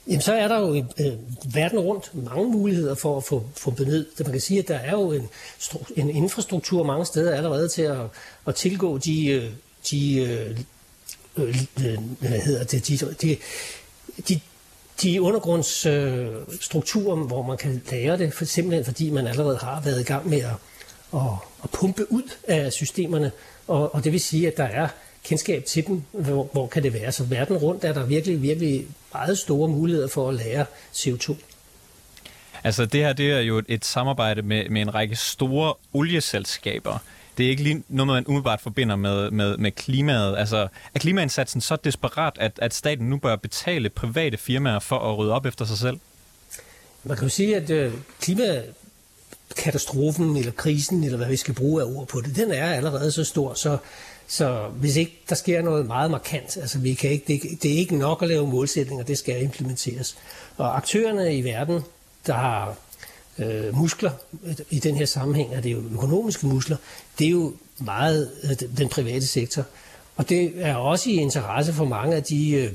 Jamen, 0.09 0.21
så 0.21 0.33
er 0.33 0.47
der 0.47 0.59
jo 0.59 0.75
øh, 0.75 0.83
øh, 0.99 1.13
verden 1.55 1.79
rundt 1.79 2.11
mange 2.13 2.49
muligheder 2.49 2.95
for 2.95 3.17
at 3.17 3.23
få 3.23 3.43
få 3.57 3.73
ned. 3.79 4.05
Det 4.17 4.25
man 4.25 4.31
kan 4.31 4.41
sige, 4.41 4.59
at 4.59 4.67
der 4.67 4.77
er 4.77 4.91
jo 4.91 5.11
en, 5.11 5.29
en 5.95 6.09
infrastruktur 6.09 6.83
mange 6.83 7.05
steder 7.05 7.35
allerede 7.35 7.69
til 7.69 7.81
at, 7.81 7.97
at 8.47 8.55
tilgå 8.55 8.97
de, 8.97 9.27
øh, 9.27 9.49
de 9.91 10.21
øh, 10.21 10.59
øh, 11.37 11.63
øh, 11.85 11.99
hvad 12.19 12.39
hedder 12.39 12.63
det, 12.63 12.87
de, 12.87 12.97
de, 12.97 13.37
de, 14.29 14.39
de 15.01 15.21
undergrundsstrukturer, 15.21 17.19
øh, 17.19 17.25
hvor 17.25 17.41
man 17.41 17.57
kan 17.57 17.81
lære 17.91 18.17
det, 18.17 18.33
for, 18.33 18.45
simpelthen 18.45 18.85
fordi 18.85 19.09
man 19.09 19.27
allerede 19.27 19.57
har 19.57 19.81
været 19.81 20.01
i 20.01 20.03
gang 20.03 20.29
med 20.29 20.41
at, 20.41 20.55
at, 21.13 21.21
at 21.63 21.69
pumpe 21.69 22.11
ud 22.11 22.31
af 22.47 22.73
systemerne, 22.73 23.31
og, 23.67 23.95
og 23.95 24.03
det 24.03 24.11
vil 24.11 24.21
sige, 24.21 24.47
at 24.47 24.57
der 24.57 24.63
er 24.63 24.87
kendskab 25.23 25.65
til 25.65 25.87
dem, 25.87 26.03
hvor, 26.11 26.49
hvor 26.51 26.67
kan 26.67 26.83
det 26.83 26.93
være. 26.93 27.11
Så 27.11 27.23
verden 27.23 27.57
rundt 27.57 27.83
er 27.83 27.93
der 27.93 28.05
virkelig, 28.05 28.41
virkelig 28.41 28.87
meget 29.13 29.37
store 29.37 29.67
muligheder 29.67 30.07
for 30.07 30.29
at 30.29 30.35
lære 30.35 30.65
CO2. 30.93 31.35
Altså 32.63 32.85
det 32.85 32.99
her 32.99 33.13
det 33.13 33.31
er 33.31 33.39
jo 33.39 33.61
et 33.67 33.85
samarbejde 33.85 34.41
med, 34.41 34.69
med 34.69 34.81
en 34.81 34.95
række 34.95 35.15
store 35.15 35.73
olieselskaber. 35.93 36.97
Det 37.37 37.45
er 37.45 37.49
ikke 37.49 37.63
lige 37.63 37.83
noget, 37.89 38.07
man 38.07 38.27
umiddelbart 38.27 38.61
forbinder 38.61 38.95
med, 38.95 39.31
med, 39.31 39.57
med 39.57 39.71
klimaet. 39.71 40.37
Altså 40.37 40.67
er 40.93 40.99
klimaindsatsen 40.99 41.61
så 41.61 41.75
desperat, 41.75 42.33
at, 42.39 42.51
at 42.61 42.73
staten 42.73 43.09
nu 43.09 43.17
bør 43.17 43.35
betale 43.35 43.89
private 43.89 44.37
firmaer 44.37 44.79
for 44.79 44.99
at 44.99 45.17
rydde 45.17 45.33
op 45.33 45.45
efter 45.45 45.65
sig 45.65 45.77
selv? 45.77 45.99
Man 47.03 47.17
kan 47.17 47.25
jo 47.25 47.29
sige, 47.29 47.55
at 47.55 47.69
øh, 47.69 47.93
katastrofen 49.57 50.37
eller 50.37 50.51
krisen, 50.51 51.03
eller 51.03 51.17
hvad 51.17 51.27
vi 51.27 51.35
skal 51.35 51.53
bruge 51.53 51.81
af 51.81 51.85
ord 51.85 52.07
på 52.07 52.21
det, 52.21 52.35
den 52.35 52.51
er 52.51 52.73
allerede 52.73 53.11
så 53.11 53.23
stor, 53.23 53.53
så 53.53 53.77
så 54.31 54.67
hvis 54.75 54.95
ikke 54.95 55.21
der 55.29 55.35
sker 55.35 55.61
noget 55.61 55.85
meget 55.85 56.11
markant, 56.11 56.57
altså 56.57 56.79
vi 56.79 56.93
kan 56.93 57.09
ikke, 57.09 57.25
det, 57.27 57.63
det 57.63 57.73
er 57.73 57.77
ikke 57.77 57.97
nok 57.97 58.21
at 58.21 58.27
lave 58.27 58.47
målsætninger, 58.47 59.05
det 59.05 59.17
skal 59.17 59.43
implementeres. 59.43 60.17
Og 60.57 60.77
aktørerne 60.77 61.35
i 61.35 61.43
verden, 61.43 61.81
der 62.27 62.33
har 62.33 62.75
øh, 63.39 63.77
muskler 63.77 64.11
i 64.69 64.79
den 64.79 64.95
her 64.95 65.05
sammenhæng, 65.05 65.53
er 65.53 65.61
det 65.61 65.71
jo 65.71 65.83
økonomiske 65.93 66.47
muskler, 66.47 66.77
det 67.19 67.27
er 67.27 67.31
jo 67.31 67.53
meget 67.77 68.31
øh, 68.43 68.77
den 68.77 68.89
private 68.89 69.27
sektor. 69.27 69.65
Og 70.15 70.29
det 70.29 70.53
er 70.55 70.75
også 70.75 71.09
i 71.09 71.13
interesse 71.13 71.73
for 71.73 71.85
mange 71.85 72.15
af 72.15 72.23
de 72.23 72.51
øh, 72.51 72.71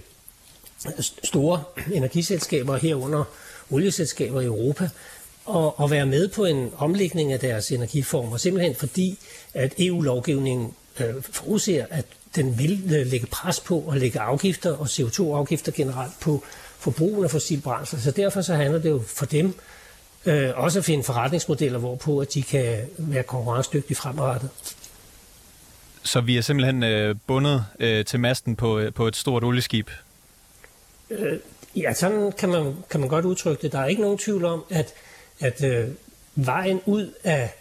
store 1.24 1.62
energiselskaber 1.92 2.76
herunder 2.76 3.24
olieselskaber 3.70 4.40
i 4.40 4.44
Europa, 4.44 4.88
og, 5.44 5.80
og 5.80 5.90
være 5.90 6.06
med 6.06 6.28
på 6.28 6.44
en 6.44 6.70
omlægning 6.76 7.32
af 7.32 7.40
deres 7.40 7.72
energiformer, 7.72 8.36
simpelthen 8.36 8.74
fordi, 8.74 9.18
at 9.54 9.74
EU-lovgivningen 9.78 10.74
øh, 11.00 11.14
forudser, 11.22 11.86
at 11.90 12.04
den 12.36 12.58
vil 12.58 12.82
øh, 12.84 13.06
lægge 13.06 13.26
pres 13.26 13.60
på 13.60 13.78
og 13.78 13.96
lægge 13.96 14.20
afgifter 14.20 14.72
og 14.76 14.86
CO2-afgifter 14.86 15.72
generelt 15.72 16.12
på 16.20 16.42
forbrugen 16.78 17.24
af 17.24 17.30
fossil 17.30 17.60
brændsel. 17.60 18.00
Så 18.00 18.10
derfor 18.10 18.40
så 18.40 18.54
handler 18.54 18.78
det 18.78 18.90
jo 18.90 19.02
for 19.06 19.26
dem 19.26 19.54
øh, 20.26 20.50
også 20.54 20.78
at 20.78 20.84
finde 20.84 21.04
forretningsmodeller, 21.04 21.78
hvorpå 21.78 22.18
at 22.18 22.34
de 22.34 22.42
kan 22.42 22.78
være 22.98 23.22
konkurrencedygtige 23.22 23.96
fremadrettet. 23.96 24.50
Så 26.02 26.20
vi 26.20 26.36
er 26.36 26.40
simpelthen 26.40 26.82
øh, 26.82 27.16
bundet 27.26 27.64
øh, 27.80 28.04
til 28.04 28.20
masten 28.20 28.56
på, 28.56 28.78
øh, 28.78 28.92
på 28.92 29.08
et 29.08 29.16
stort 29.16 29.44
olieskib? 29.44 29.90
Øh, 31.10 31.38
ja, 31.76 31.94
sådan 31.94 32.32
kan 32.32 32.48
man, 32.48 32.74
kan 32.90 33.00
man 33.00 33.08
godt 33.08 33.24
udtrykke 33.24 33.62
det. 33.62 33.72
Der 33.72 33.78
er 33.78 33.86
ikke 33.86 34.02
nogen 34.02 34.18
tvivl 34.18 34.44
om, 34.44 34.64
at, 34.70 34.94
at 35.40 35.64
øh, 35.64 35.88
vejen 36.34 36.80
ud 36.86 37.12
af, 37.24 37.54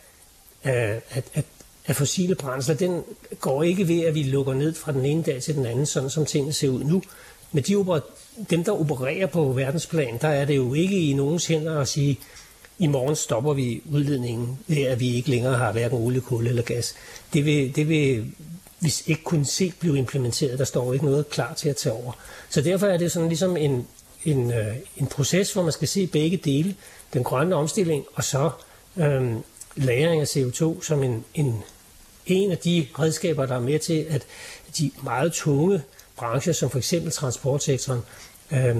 af 0.63 1.01
at, 1.09 1.23
at 1.33 1.45
af 1.88 1.95
fossile 1.95 2.36
brændsler, 2.36 2.75
den 2.75 3.03
går 3.39 3.63
ikke 3.63 3.88
ved, 3.88 4.01
at 4.01 4.15
vi 4.15 4.23
lukker 4.23 4.53
ned 4.53 4.73
fra 4.73 4.91
den 4.91 5.05
ene 5.05 5.23
dag 5.23 5.41
til 5.41 5.55
den 5.55 5.65
anden, 5.65 5.86
sådan 5.86 6.09
som 6.09 6.25
tingene 6.25 6.53
ser 6.53 6.69
ud 6.69 6.83
nu. 6.83 7.03
Men 7.51 7.63
de 7.63 8.03
dem, 8.49 8.63
der 8.63 8.71
opererer 8.71 9.27
på 9.27 9.43
verdensplan, 9.53 10.17
der 10.21 10.27
er 10.27 10.45
det 10.45 10.55
jo 10.55 10.73
ikke 10.73 11.09
i 11.09 11.13
nogens 11.13 11.45
hænder 11.45 11.79
at 11.79 11.88
sige, 11.88 12.19
i 12.79 12.88
morgen 12.88 13.15
stopper 13.15 13.53
vi 13.53 13.81
udledningen 13.91 14.59
ved, 14.67 14.83
at 14.83 14.99
vi 14.99 15.15
ikke 15.15 15.29
længere 15.29 15.57
har 15.57 15.71
hverken 15.71 15.97
olie, 15.97 16.21
kul 16.21 16.47
eller 16.47 16.63
gas. 16.63 16.95
Det 17.33 17.45
vil, 17.45 17.75
det 17.75 17.89
vil 17.89 18.25
hvis 18.79 19.03
ikke 19.07 19.23
kunne 19.23 19.45
se 19.45 19.73
blive 19.79 19.97
implementeret. 19.97 20.59
Der 20.59 20.65
står 20.65 20.93
ikke 20.93 21.05
noget 21.05 21.29
klar 21.29 21.53
til 21.53 21.69
at 21.69 21.75
tage 21.75 21.93
over. 21.93 22.12
Så 22.49 22.62
derfor 22.62 22.88
er 22.88 22.97
det 22.97 23.12
sådan 23.12 23.27
ligesom 23.27 23.57
en, 23.57 23.88
en, 24.25 24.51
øh, 24.51 24.75
en 24.97 25.07
proces, 25.07 25.53
hvor 25.53 25.63
man 25.63 25.71
skal 25.71 25.88
se 25.88 26.07
begge 26.07 26.38
dele. 26.38 26.75
Den 27.13 27.23
grønne 27.23 27.56
omstilling 27.56 28.06
og 28.13 28.23
så 28.23 28.49
øhm, 28.97 29.43
lagring 29.76 30.21
af 30.21 30.26
CO2 30.26 30.84
som 30.84 31.04
en, 31.04 31.26
en 31.34 31.63
en 32.26 32.52
af 32.52 32.58
de 32.58 32.88
redskaber, 32.99 33.45
der 33.45 33.56
er 33.56 33.60
med 33.60 33.80
til, 33.80 34.06
at 34.10 34.26
de 34.78 34.91
meget 35.04 35.34
tunge 35.34 35.82
brancher, 36.17 36.54
som 36.54 36.69
for 36.69 36.78
eksempel 36.78 37.12
transportsektoren, 37.12 38.02
øh, 38.52 38.76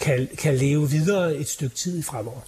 kan, 0.00 0.28
kan 0.38 0.54
leve 0.54 0.90
videre 0.90 1.34
et 1.34 1.48
stykke 1.48 1.76
tid 1.76 2.02
fremover. 2.02 2.40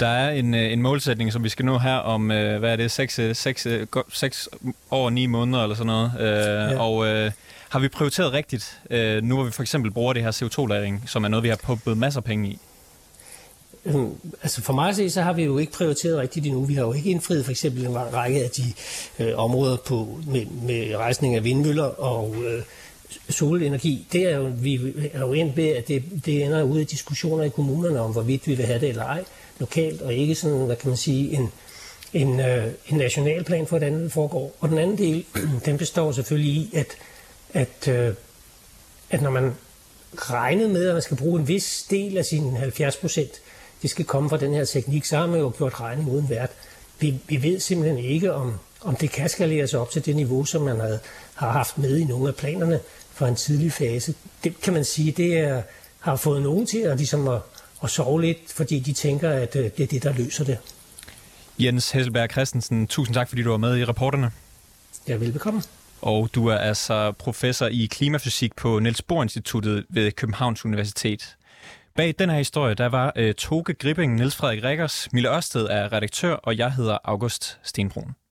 Der 0.00 0.06
er 0.06 0.30
en, 0.30 0.54
øh, 0.54 0.72
en 0.72 0.82
målsætning, 0.82 1.32
som 1.32 1.44
vi 1.44 1.48
skal 1.48 1.64
nå 1.64 1.78
her 1.78 1.96
om, 1.96 2.30
øh, 2.30 2.58
hvad 2.58 2.72
er 2.72 2.76
det, 2.76 2.90
6, 2.90 3.20
6, 3.32 3.66
6 4.12 4.48
år, 4.90 5.10
9 5.10 5.26
måneder 5.26 5.62
eller 5.62 5.76
sådan 5.76 5.86
noget. 5.86 6.12
Øh, 6.18 6.26
ja. 6.26 6.78
Og 6.78 7.06
øh, 7.06 7.32
har 7.68 7.78
vi 7.78 7.88
prioriteret 7.88 8.32
rigtigt, 8.32 8.80
øh, 8.90 9.22
nu 9.22 9.34
hvor 9.34 9.44
vi 9.44 9.50
for 9.50 9.62
eksempel 9.62 9.90
bruger 9.90 10.12
det 10.12 10.22
her 10.22 10.30
CO2-lagring, 10.30 11.04
som 11.06 11.24
er 11.24 11.28
noget, 11.28 11.42
vi 11.42 11.48
har 11.48 11.56
pumpet 11.56 11.98
masser 11.98 12.20
af 12.20 12.24
penge 12.24 12.48
i? 12.48 12.58
Øhm, 13.84 14.14
altså 14.42 14.62
for 14.62 14.72
mig 14.72 14.88
at 14.88 14.96
se, 14.96 15.10
så 15.10 15.22
har 15.22 15.32
vi 15.32 15.44
jo 15.44 15.58
ikke 15.58 15.72
prioriteret 15.72 16.18
rigtigt 16.18 16.46
endnu. 16.46 16.64
Vi 16.64 16.74
har 16.74 16.82
jo 16.82 16.92
ikke 16.92 17.10
indfriet 17.10 17.44
for 17.44 17.50
eksempel 17.50 17.86
en 17.86 17.96
række 17.96 18.44
af 18.44 18.50
de 18.50 18.64
øh, 19.18 19.38
områder 19.38 19.76
på, 19.76 20.18
med, 20.26 20.46
med 20.46 20.96
rejsning 20.96 21.34
af 21.34 21.44
vindmøller 21.44 21.84
og 21.84 22.34
øh, 22.44 22.62
solenergi. 23.28 24.06
Det 24.12 24.22
er 24.22 24.36
jo, 24.36 24.52
vi 24.56 24.94
er 25.12 25.20
jo 25.20 25.32
endt 25.32 25.56
ved, 25.56 25.68
at 25.68 25.88
det, 25.88 26.04
det 26.24 26.44
ender 26.44 26.62
ud 26.62 26.80
i 26.80 26.84
diskussioner 26.84 27.44
i 27.44 27.48
kommunerne 27.48 28.00
om, 28.00 28.12
hvorvidt 28.12 28.46
vi 28.46 28.54
vil 28.54 28.66
have 28.66 28.80
det 28.80 28.88
eller 28.88 29.04
ej 29.04 29.24
lokalt, 29.58 30.02
og 30.02 30.14
ikke 30.14 30.34
sådan, 30.34 30.58
hvad 30.58 30.76
kan 30.76 30.88
man 30.88 30.96
sige, 30.96 31.32
en, 31.32 31.52
en, 32.12 32.40
øh, 32.40 32.66
en 32.88 32.96
national 32.96 33.44
plan 33.44 33.66
for, 33.66 33.78
hvordan 33.78 34.02
det 34.02 34.12
foregår. 34.12 34.56
Og 34.60 34.68
den 34.68 34.78
anden 34.78 34.98
del, 34.98 35.24
den 35.66 35.78
består 35.78 36.12
selvfølgelig 36.12 36.52
i, 36.52 36.70
at, 36.74 36.86
at, 37.52 37.88
øh, 37.88 38.14
at 39.10 39.22
når 39.22 39.30
man 39.30 39.52
regnet 40.14 40.70
med, 40.70 40.88
at 40.88 40.94
man 40.94 41.02
skal 41.02 41.16
bruge 41.16 41.40
en 41.40 41.48
vis 41.48 41.86
del 41.90 42.18
af 42.18 42.24
sine 42.24 42.58
70 42.58 42.96
procent 42.96 43.40
det 43.82 43.90
skal 43.90 44.04
komme 44.04 44.30
fra 44.30 44.36
den 44.36 44.54
her 44.54 44.64
teknik, 44.64 45.04
så 45.04 45.16
har 45.16 45.26
man 45.26 45.40
jo 45.40 45.52
gjort 45.58 45.80
regning 45.80 46.10
uden 46.10 46.28
vært. 46.28 46.50
Vi, 47.00 47.18
vi 47.28 47.42
ved 47.42 47.60
simpelthen 47.60 47.98
ikke, 48.04 48.32
om, 48.32 48.54
om 48.80 48.96
det 48.96 49.10
kan 49.10 49.28
skaleres 49.28 49.74
op 49.74 49.90
til 49.90 50.06
det 50.06 50.16
niveau, 50.16 50.44
som 50.44 50.62
man 50.62 50.80
havde, 50.80 50.98
har 51.34 51.50
haft 51.50 51.78
med 51.78 51.96
i 51.98 52.04
nogle 52.04 52.28
af 52.28 52.34
planerne 52.34 52.80
fra 53.14 53.28
en 53.28 53.36
tidlig 53.36 53.72
fase. 53.72 54.14
Det 54.44 54.60
kan 54.60 54.72
man 54.72 54.84
sige, 54.84 55.12
det 55.12 55.38
er, 55.38 55.62
har 56.00 56.16
fået 56.16 56.42
nogen 56.42 56.66
til 56.66 56.78
at, 56.78 56.96
ligesom 56.96 57.28
at, 57.28 57.40
at 57.82 57.90
sove 57.90 58.20
lidt, 58.20 58.38
fordi 58.54 58.78
de 58.78 58.92
tænker, 58.92 59.30
at 59.30 59.56
øh, 59.56 59.64
det 59.64 59.80
er 59.80 59.86
det, 59.86 60.02
der 60.02 60.12
løser 60.12 60.44
det. 60.44 60.58
Jens 61.58 61.90
Hesselberg 61.90 62.30
Christensen, 62.30 62.86
tusind 62.86 63.14
tak, 63.14 63.28
fordi 63.28 63.42
du 63.42 63.50
var 63.50 63.56
med 63.56 63.78
i 63.78 63.84
rapporterne. 63.84 64.30
Ja, 65.08 65.14
velbekomme. 65.14 65.62
Og 66.02 66.28
du 66.34 66.46
er 66.46 66.56
altså 66.56 67.12
professor 67.12 67.66
i 67.66 67.88
klimafysik 67.90 68.56
på 68.56 68.78
Niels 68.78 69.02
Bohr 69.02 69.22
Instituttet 69.22 69.84
ved 69.88 70.12
Københavns 70.12 70.64
Universitet. 70.64 71.36
Bag 72.00 72.14
den 72.18 72.30
her 72.30 72.36
historie, 72.36 72.74
der 72.74 72.86
var 72.86 73.12
øh, 73.16 73.34
Toge 73.34 73.74
Gripping, 73.74 74.14
Niels 74.14 74.36
Frederik 74.36 74.64
Rikkers, 74.64 75.08
Mille 75.12 75.36
Ørsted 75.36 75.66
er 75.66 75.92
redaktør, 75.92 76.34
og 76.34 76.58
jeg 76.58 76.72
hedder 76.72 76.98
August 77.04 77.58
Stenbrun. 77.62 78.19